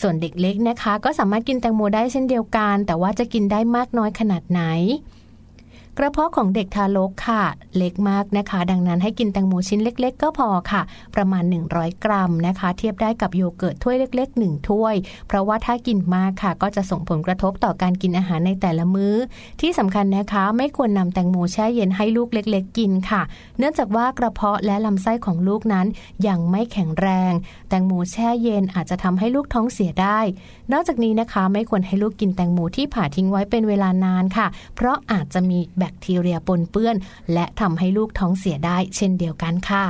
[0.00, 4.62] ส่วนเด็กเล็กนะคะ ก็สามารถกินแตงโมได้เช่นเดียวกัน แต่ว่าจะกินได้มากน้อยขนาดไหน
[5.98, 7.42] กระเพาะของเด็กทารกค่ะ
[7.76, 10.82] เล็กมากนะคะ ดังนั้นให้กินแตงโมชิ้นเล็ก ๆ ก็พอค่ะ
[11.14, 14.94] ประมาณ 100 กรัมนะคะ เทียบได้กับโยเกิร์ตถ้วยเล็ก ๆ 1 ถ้วย
[15.26, 19.14] เพราะว่าถ้ากินมากค่ะ ก็จะส่งผลกระทบต่อการกินอาหารในแต่ละมื้อ
[19.60, 23.22] ที่สำคัญนะคะ ไม่ควรนำแตงโมแช่เย็นให้ลูกเล็ก ๆ กินค่ะ
[23.58, 25.86] เนื่องจากว่ากระเพาะและลำไส้ของลูกนั้น
[26.28, 27.32] ยังไม่แข็งแรง
[27.68, 30.20] แตงโมแช่เย็นอาจจะทำให้ลูกท้องเสียได้
[30.72, 36.96] นอกจากนี้นะคะ ไม่ควรให้ลูกกินแตงโมที่ผ่าทิ้งไว้เป็นเวลานานค่ะ เพราะอาจจะมีแบแบคทีเรียปนเปื้อน
[37.32, 39.84] และทำให้ลูกท้องเสียได้เช่นเดียวกันค่ะ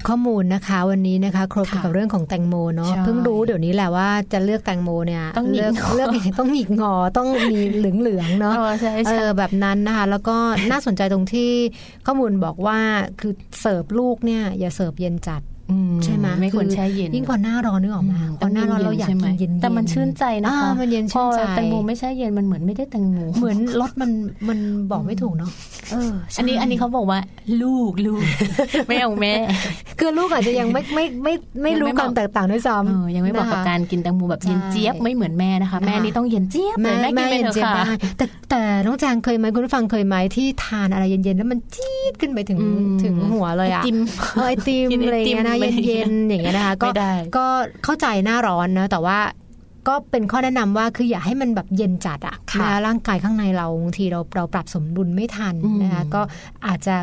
[0.00, 10.36] รับข้อมูลนะคะ วันนี้นะคะ ครบเกี่ยวกับเรื่องของแตงโมเนาะใช่เพิ่งรู้เดี๋ยวนี้แหละว่าจะเลือกแตงโมเนี่ยต้องหงิกเลือกงอเลือกต้องหงิกงอต้องมีเหลืองๆเนาะเออใช่เอใช่อแบบนั้นนะคะ แล้วก็
[10.70, 11.50] น่าสนใจตรงที่
[12.06, 12.78] ข้อมูลบอกว่า
[13.20, 15.49] คือเสิร์ฟลูกเนี่ยอย่าเสิร์ฟเย็นจัดอื
[16.04, 24.10] ใช่ไหมไม่ควรอแช่เย็นยิ่งกว่าหน้าร้อนนึกออกไหมอืมพอหน้าร้อนเราอยากกินเย็นๆแต่มันชื่นใจนะคะอ่ามันเย็นชื่นใจพอแตงโมไม่ใช่เย็นมันเหมือนไม่ได้แตงโมเหมือนรสมัน
[24.48, 24.58] มัน
[24.90, 25.50] บอกไม่ถูกเนาะ
[25.92, 27.18] เออใช่อันนี้อันนี้เขาบอกว่า
[27.62, 28.22] ลูกลูก
[28.88, 29.34] ไม่เอาแม่
[29.98, 43.98] คือลูกอาจจะยังไม่ไม่ไม่ไม่ยังรู้ไม่ความบอกแตกต่างด้วยซ้เออำยังไม่บอกกับนะคะการกินแตงโมแบบเย็นใช่เจี๊ยบไม่เหมือนแม่นะคะ แม่นะคะนี่ต้องเย็นเจี๊ยบเลยแม่กินไปเถอะย็ค่ะได้แต่แต่น้องแจงเคยไหมคุณผู้ฟังเคยไหมที่ทานอะไรเย็นๆแล้วมันจี๊ดขึ้นไปถึงอืมถึงหัวเลยอะไอติม
[44.34, 47.46] เออไอติมกินไออะไรติมเงี้ยนะไปเย็นๆอย่างเงี้ยนะคะก็ไม่ได้ก็
[47.84, 49.18] เข้าใจหน้าร้อนนะแต่ว่า
[49.88, 56.22] ก็เป็นข้อแนะนำว่าคืออย่าให้มันแบบเย็นจัดอะค่ะนะร่างกายข้างในเราบางทีเราเราปรับสมดุลไม่ทันอืมนะคะก็
[56.66, 56.96] อาจจะ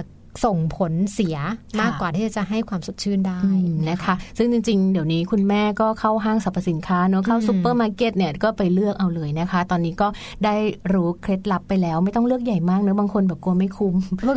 [0.46, 10.08] ส่งผลเสียค่ะมากกว่าที่จะให้ความสดชื่นได้อืมนะคะ ซึ่งจริง ๆ เดี๋ยวนี้คุณแม่ก็เข้าห้างสรรพสินค้าเนอะเข้าอืมซูเปอร์มาร์เก็ตเนี่ยก็ไปเลือกเอาเลยนะคะ ตอนนี้ก็
[10.46, 10.56] ได้
[10.94, 13.96] รู้เคล็ดลับไปแล้วไม่ต้องเลือกใหญ่มากเนอะบางคนแบบกลัวไม่คุ้ม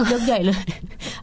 [0.09, 0.61] เลือกใหญ่เลย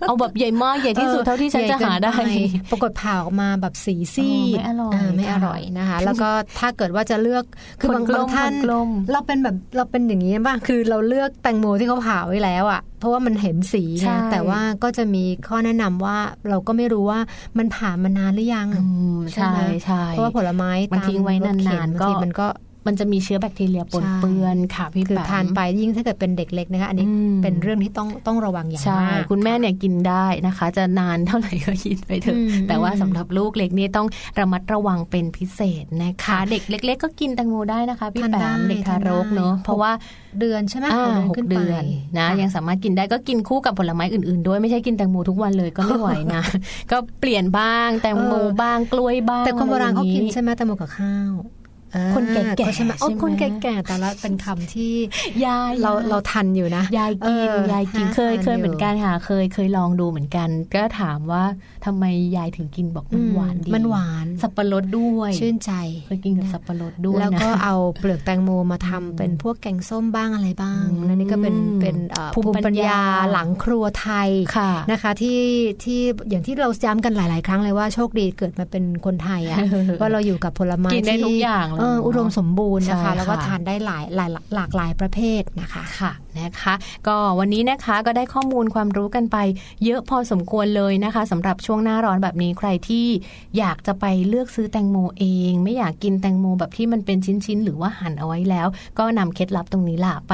[0.08, 7.44] เอาแบบใหญ่มากใหญ่ที่สุดเท่าที่ฉันจะหาได้ใหญ่เกินไปปรากฏผ่าออกมาแบบสีซีดเออไม่อร่อยาไม่อร่อยนะคะ แล้วก็ถ้าเกิดว่าจะเลือก
[7.80, 16.18] คือบางคนกลมบางท่านคนกลมเราเป็นแบบเราเป็นอย่างนี้ป่ะคือเราเลือกแตงโมที่เขาผ่าไว้แล้วอะเพราะว่ามันเห็นสีใช่ไงแต่ว่าก็จะมีข้อแนะนำว่า
[16.50, 17.20] เราก็ไม่รู้ว่า
[17.58, 18.86] มันผ่ามานานหรือยังอื
[19.18, 22.48] มใช่ใช่ไหมใช่เพราะว่าผลไม้มันตาทิ้งไว้รถเข็นานๆบางทีก็มันก็
[22.88, 34.08] มันจะมีเชื้อแบคทีเรียปนใช่เปื้อนค่ะพี่คือแปมทานไปยิ่งถ้าเกิดเป็นเด็กเล็กนะคะอันนี้อืมเป็นเรื่องที่ต้องต้องระวังอย่างใช่มากคุณแม่เนี่ยกินได้นะคะ จะนานเท่าไหร่ก็กินไปเถอะอืมแต่ว่าอืมสำหรับลูกเล็กนี่ต้อง
[34.40, 39.92] ระมัดระวังเป็นพิเศษนะคะ เด็กเล็ก ๆ ก็กินแตงโมได้นะคะพี่ทานแปได้มเด็กทารกทานได้เนอะเพราะว่า
[40.40, 46.44] เดือนใช่ไหมอ่าหหกกเดืเดืออนนขึ้นไปนะค่ะยังสามารถกินได้ก็กินคู่กับผลไม้อื่นๆ ด้วยไม่ใช่กินแตงโมทุกวันเลยก็ไม่ไหวนะ
[46.92, 51.57] ก็เปลี่ยนบ้างแตงโมเออบ้างกล้วยบ้างแต่คนโบราณเขากินอะไรอย่งใช่ไหมแตงโมกับข้าวอ่า
[52.16, 54.94] คนแก่ๆใช่ไหมโอ้ใช่ไหมคนแก่ๆแต่ละเป็นคำที่
[55.46, 61.44] ยายเราเราทันอยู่นะยายกินเออยายกินทานเคยเคยอยู่เหมือนกันค่ะเคยเคยลองดูเหมือนกัน ก็ถามว่า
[61.86, 65.72] ทำไมยายถึงกินบอกมันหวานดีมันหวานสับปะรดด้วยชื่นใจ
[66.08, 75.42] เคยกินกับสับปะรดด้วยแล้วก็นะเอาเปลือกแตงโมมาทำเป็นพวกแกงส้มบ้างอะไรบ้างอืมและนี่ก็เป็นเป็นเอ่อภูภูมิมิปัปัญญญาญาหลังครัวไทยค่ะนะคะที่
[75.84, 79.60] ที่อย่างที่เราย้ำกันหลาย ๆ ครั้งเลยว่าโชคดีเกิดมาเป็นคนไทยอะ
[80.00, 86.74] ว่าเราอยู่กับผลไม้กินได้ที่ทุกอย่างเลยเอออุดมสมบูรณ์นะใช่คะ แล้วก็ค่ะทานได้หลายหลายหลากหลายประเภทนะคะค่ะนะคะ
[87.08, 89.38] ก็วันนี้นะคะก็ได้ข้อมูลความรู้กันไป
[89.86, 93.06] เยอะพอสมควรเลยนะคะสำหรับช่วงหน้าร้อนแบบนี้ใครที่
[93.58, 98.68] อยากจะไปเลือกซื้อแตงโมเอง ไม่อยากกินแตงโมแบบที่มันเป็นชิ้นๆ หรือว่าหั่นเอาไว้แล้ว
[99.00, 100.34] ก็นำเคล็ดลับตรงนี้ล่ะไป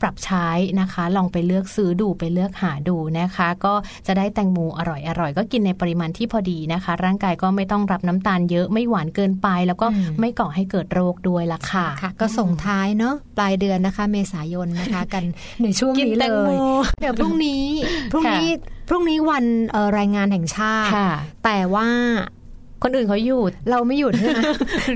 [0.00, 0.48] ปรับใช้
[0.80, 3.74] นะคะ ลองไปเลือกซื้อดูไปเลือกหาดูนะคะ ก็
[4.06, 15.24] จะได้แตงโมอร่อยอร่อยๆก็กินในปริมาณที่พอดีนะคะ ร่างกายก็ไม่ต้องรับน้ำตาลเยอะไม่หวานเกินไป แล้วก็อืมไม่ก่อให้เกิดโรคด้วยล่ะค่ะค่ะ ก็ส่งท้ายเนาะปลายเดือนนะคะ เมษายนนะคะ กัน
[15.62, 16.56] ในช่วงกินนี้แตเลงโมย
[17.00, 17.64] เดี๋ยวพรุ่งนี้
[18.12, 18.48] พรุ่งนี้
[18.88, 21.10] พรุ่งนี้วันเอ่อแรายงานแห่งชาติค่ะ
[21.44, 21.88] แต่ว่า
[22.82, 24.40] คนอื่นเขาหยุดเราไม่หยุดใช่ไหม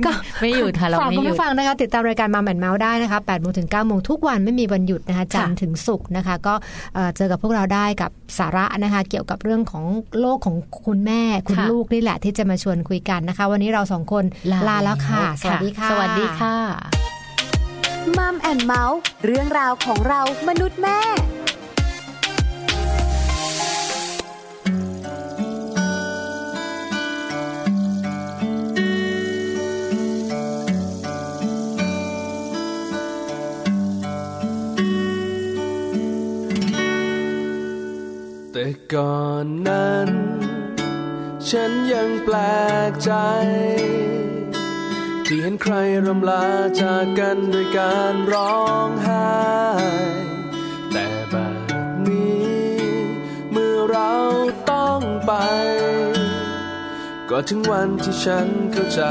[0.07, 0.11] ก็
[0.43, 6.55] ไม่หยุดค่ะเราฝากไม่คุณหยุดผู้ฟังนะคะติดตามรายการมาแอนเมาส์ได้นะคะ8โมงถึง9โมงทุกวันไม่มีวันหยุดนะคะจันทร์ถึงศุกร์นะคะ ก็
[6.95, 9.85] เอ่อเจอกับพวกเราได้กับสาระนะคะ เกี่ยวกับเรื่องของ
[10.21, 10.57] โลกของ
[10.87, 14.25] คุณแม่คุณค่ะลูกนี่แหละที่จะมาชวนคุยกันนะคะ วันนี้เราสองคน
[14.69, 16.57] ลาแล้วค่ะ สวัสดีค่ะ สวัสดีค่ะ
[18.19, 20.99] มัมแอนเมาส์เรื่องราวของเรามนุษย์แม่
[38.59, 40.11] แต่ก่อนนั้น
[41.51, 42.37] ฉันยังแปล
[42.91, 43.13] กใจ
[45.27, 45.75] ที่เห็นใคร
[46.07, 46.47] รำลา
[46.81, 49.29] จากกันด้วยการร้องไห้
[50.93, 51.37] แต่แบ
[51.85, 52.55] บนี้
[53.51, 54.13] เมื่อเรา
[54.71, 55.33] ต้องไป
[57.31, 59.03] ก็ถึงวันที่ฉันเข้าใจ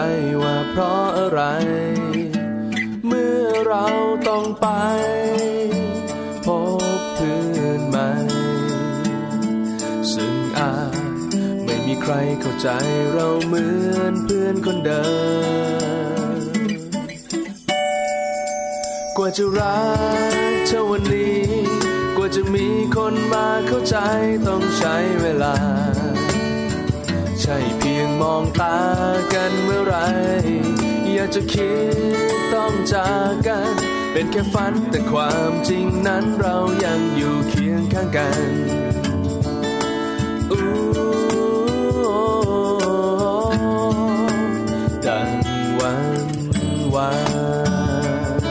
[0.42, 1.42] ว่าเพราะอะไร
[3.08, 3.86] เมื่อเรา
[4.28, 4.68] ต้องไป
[12.02, 12.70] ใครเข้าใจ
[13.14, 13.66] เราเหมื
[13.96, 15.06] อนเพื่อนคนเดิ
[16.38, 16.40] ม
[19.18, 19.80] กว่าจะรั
[20.52, 21.44] กเท่าวันนี้
[22.18, 23.98] กว่าจะมีคนมาเข้าใจ
[24.48, 25.56] ต้องใช้เวลา
[27.42, 28.78] ใช่เพียงมองตา
[29.34, 29.96] กันเมื่อไร
[31.14, 31.98] อยากจะคิด
[32.54, 33.74] ต้องจากกัน
[34.12, 38.52] เป็นแค่ฝันแต่ความจริงนั้นเรายังอยู่เคียงข้างกัน
[40.52, 41.25] อู้
[45.06, 45.30] ดัง
[45.80, 45.94] วั
[46.26, 46.28] น
[46.94, 47.12] วา
[48.40, 48.44] น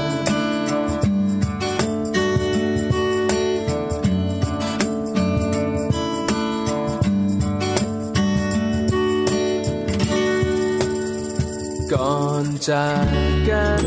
[11.93, 13.09] ก่อนจาก
[13.49, 13.87] กัน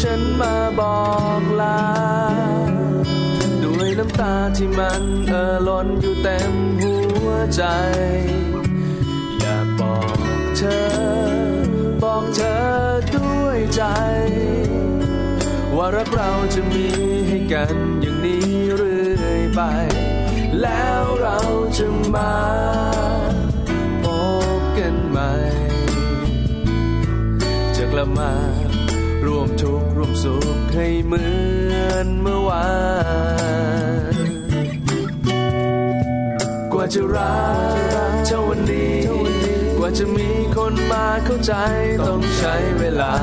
[0.00, 1.00] ฉันมาบอ
[1.40, 1.82] กลา
[3.64, 6.94] ด้วยน้ำตาที่มันเอ่อล้นอยู่เต็มหั
[7.26, 7.62] วใจ
[13.86, 13.88] ว
[14.22, 14.46] ยใจ
[15.76, 16.86] ว่ารักเราจะมี
[17.28, 19.60] ให้กันอย่างนี้เรื่อยไป
[20.60, 21.38] แล้วเรา
[21.78, 22.34] จะมา
[24.04, 24.06] พ
[24.58, 25.32] บกันใหม่
[27.76, 28.32] จะกลับมา
[29.26, 31.24] รวมทุกข์รวมสุขให้เหมื
[31.86, 32.70] อนเมื่อวา
[34.14, 34.16] น
[36.72, 37.38] กว่าจะรั
[38.12, 38.98] กเท่าวันนี้
[39.78, 41.52] กว่าจะมีคนมาเข้าใจ
[42.06, 43.14] ต้องใช้เวลา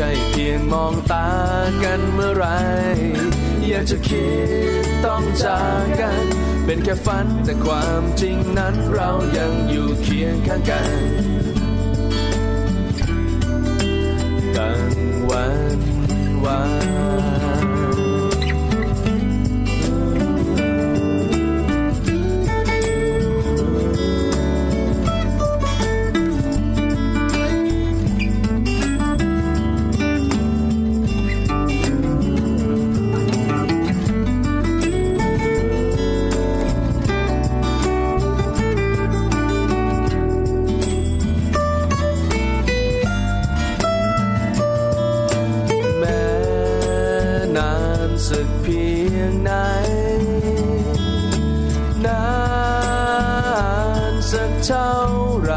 [0.00, 1.28] ใช่เพียงมองตา
[1.84, 2.46] กันเมื่อไร
[3.68, 4.28] อยากจะคิ
[4.82, 6.24] ดต้องจากกัน
[6.64, 10.92] เป็นแค่ฝันแต่ความจริงนั้นเรายังอยู่เคียงข้างกัน
[14.56, 14.88] ตั้ง
[15.30, 15.46] วั
[15.78, 15.80] น
[16.44, 16.60] วา
[16.96, 16.97] น
[48.28, 48.82] สักเพี
[49.14, 49.50] ยงไหน
[52.04, 52.24] นา
[54.10, 54.92] นสักเท่า
[55.42, 55.50] ไร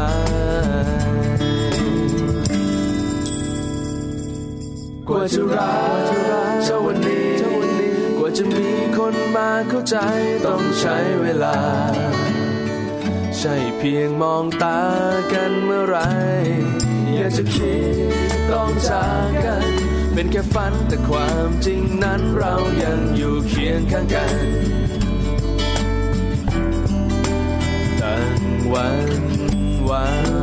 [5.08, 7.30] กว่าจะรักเท่าวันนี้
[8.18, 9.96] กว่าจะมีคนมาเข้าใจ
[10.46, 11.58] ต้องใช้เวลา
[13.38, 14.80] ใช่เพียงมองตา
[15.32, 15.98] กันเมื่อไร
[17.16, 18.10] อยากจะคิด
[18.50, 24.36] ต้องจากกัน เป็นแค่ฝันแต่ความจริงนั้นเรายังอยู่เคียงข้างกัน
[28.00, 28.40] ตั้ง
[28.72, 28.88] วั
[29.20, 29.22] น
[29.88, 30.06] วั
[30.40, 30.41] น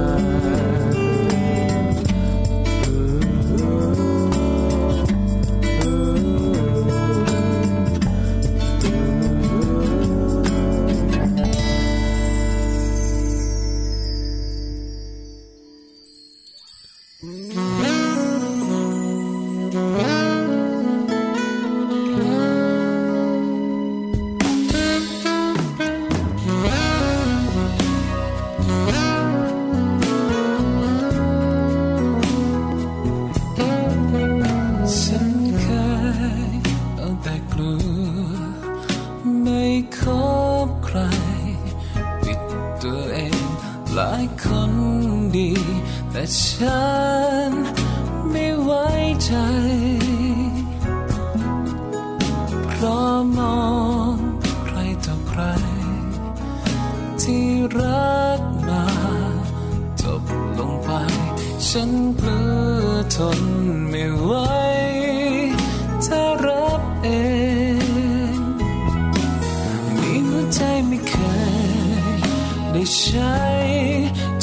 [72.97, 73.37] ใช้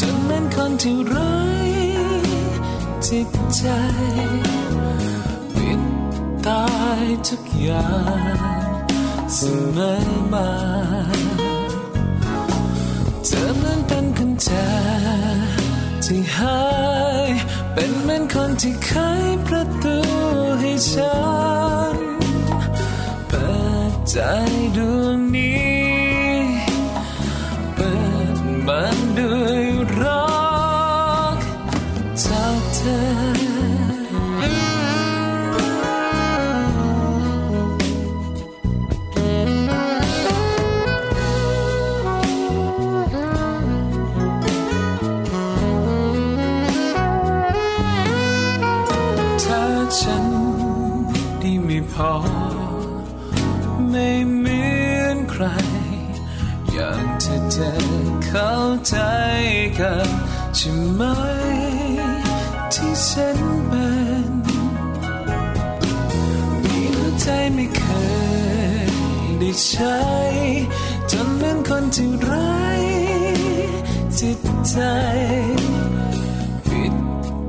[0.00, 1.38] จนนั้นคนที่ร้า
[1.68, 1.70] ย
[3.06, 3.64] จิตใจ
[5.54, 5.82] ปิด
[6.46, 6.66] ตา
[7.02, 7.90] ยทุกอย่า
[8.34, 8.36] ง
[9.34, 9.38] เส
[9.76, 9.94] มอ
[10.32, 10.50] มา
[13.24, 14.50] เธอนั้นเป็นคนแจ
[16.04, 16.60] ที่หา
[17.28, 17.30] ย
[17.74, 18.90] เป็นเหมือนคนที่ไข
[19.46, 19.96] ประตู
[20.60, 21.16] ให้ฉั
[21.94, 21.96] น
[23.28, 23.48] เปิ
[23.90, 24.16] ดใจ
[24.76, 25.75] ดวงนี้
[29.16, 29.65] มั
[58.86, 58.94] ใจ
[59.78, 60.08] กัน
[60.56, 61.02] ใช่ไหม
[62.72, 63.88] ที่ฉันเป็
[64.26, 64.30] น
[66.62, 67.82] มีหัวใจไม่เค
[68.84, 68.90] ย
[69.38, 69.98] ได้ใช้
[71.10, 72.66] จนเหมือนคนที่ไร้
[74.18, 74.76] จิตใจ
[76.66, 76.94] ปิด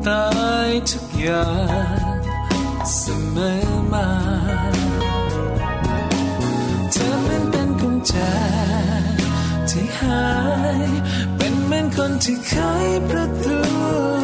[0.07, 0.25] ตา
[0.67, 1.49] ยทุกอย่า
[2.13, 2.17] ง
[2.95, 3.01] เส
[3.35, 3.59] มอ
[3.93, 4.09] มา
[6.91, 8.13] เธอเหมือนเป็นกุญแจ
[9.69, 10.25] ที่หา
[10.77, 10.88] ย
[11.99, 12.53] คนที่ไข
[13.09, 13.57] ประตู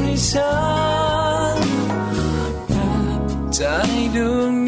[0.04, 0.54] ให้ฉั
[1.56, 1.58] น
[2.68, 2.74] แบ
[3.20, 3.22] บ
[3.56, 3.62] ใจ
[4.16, 4.63] ดวง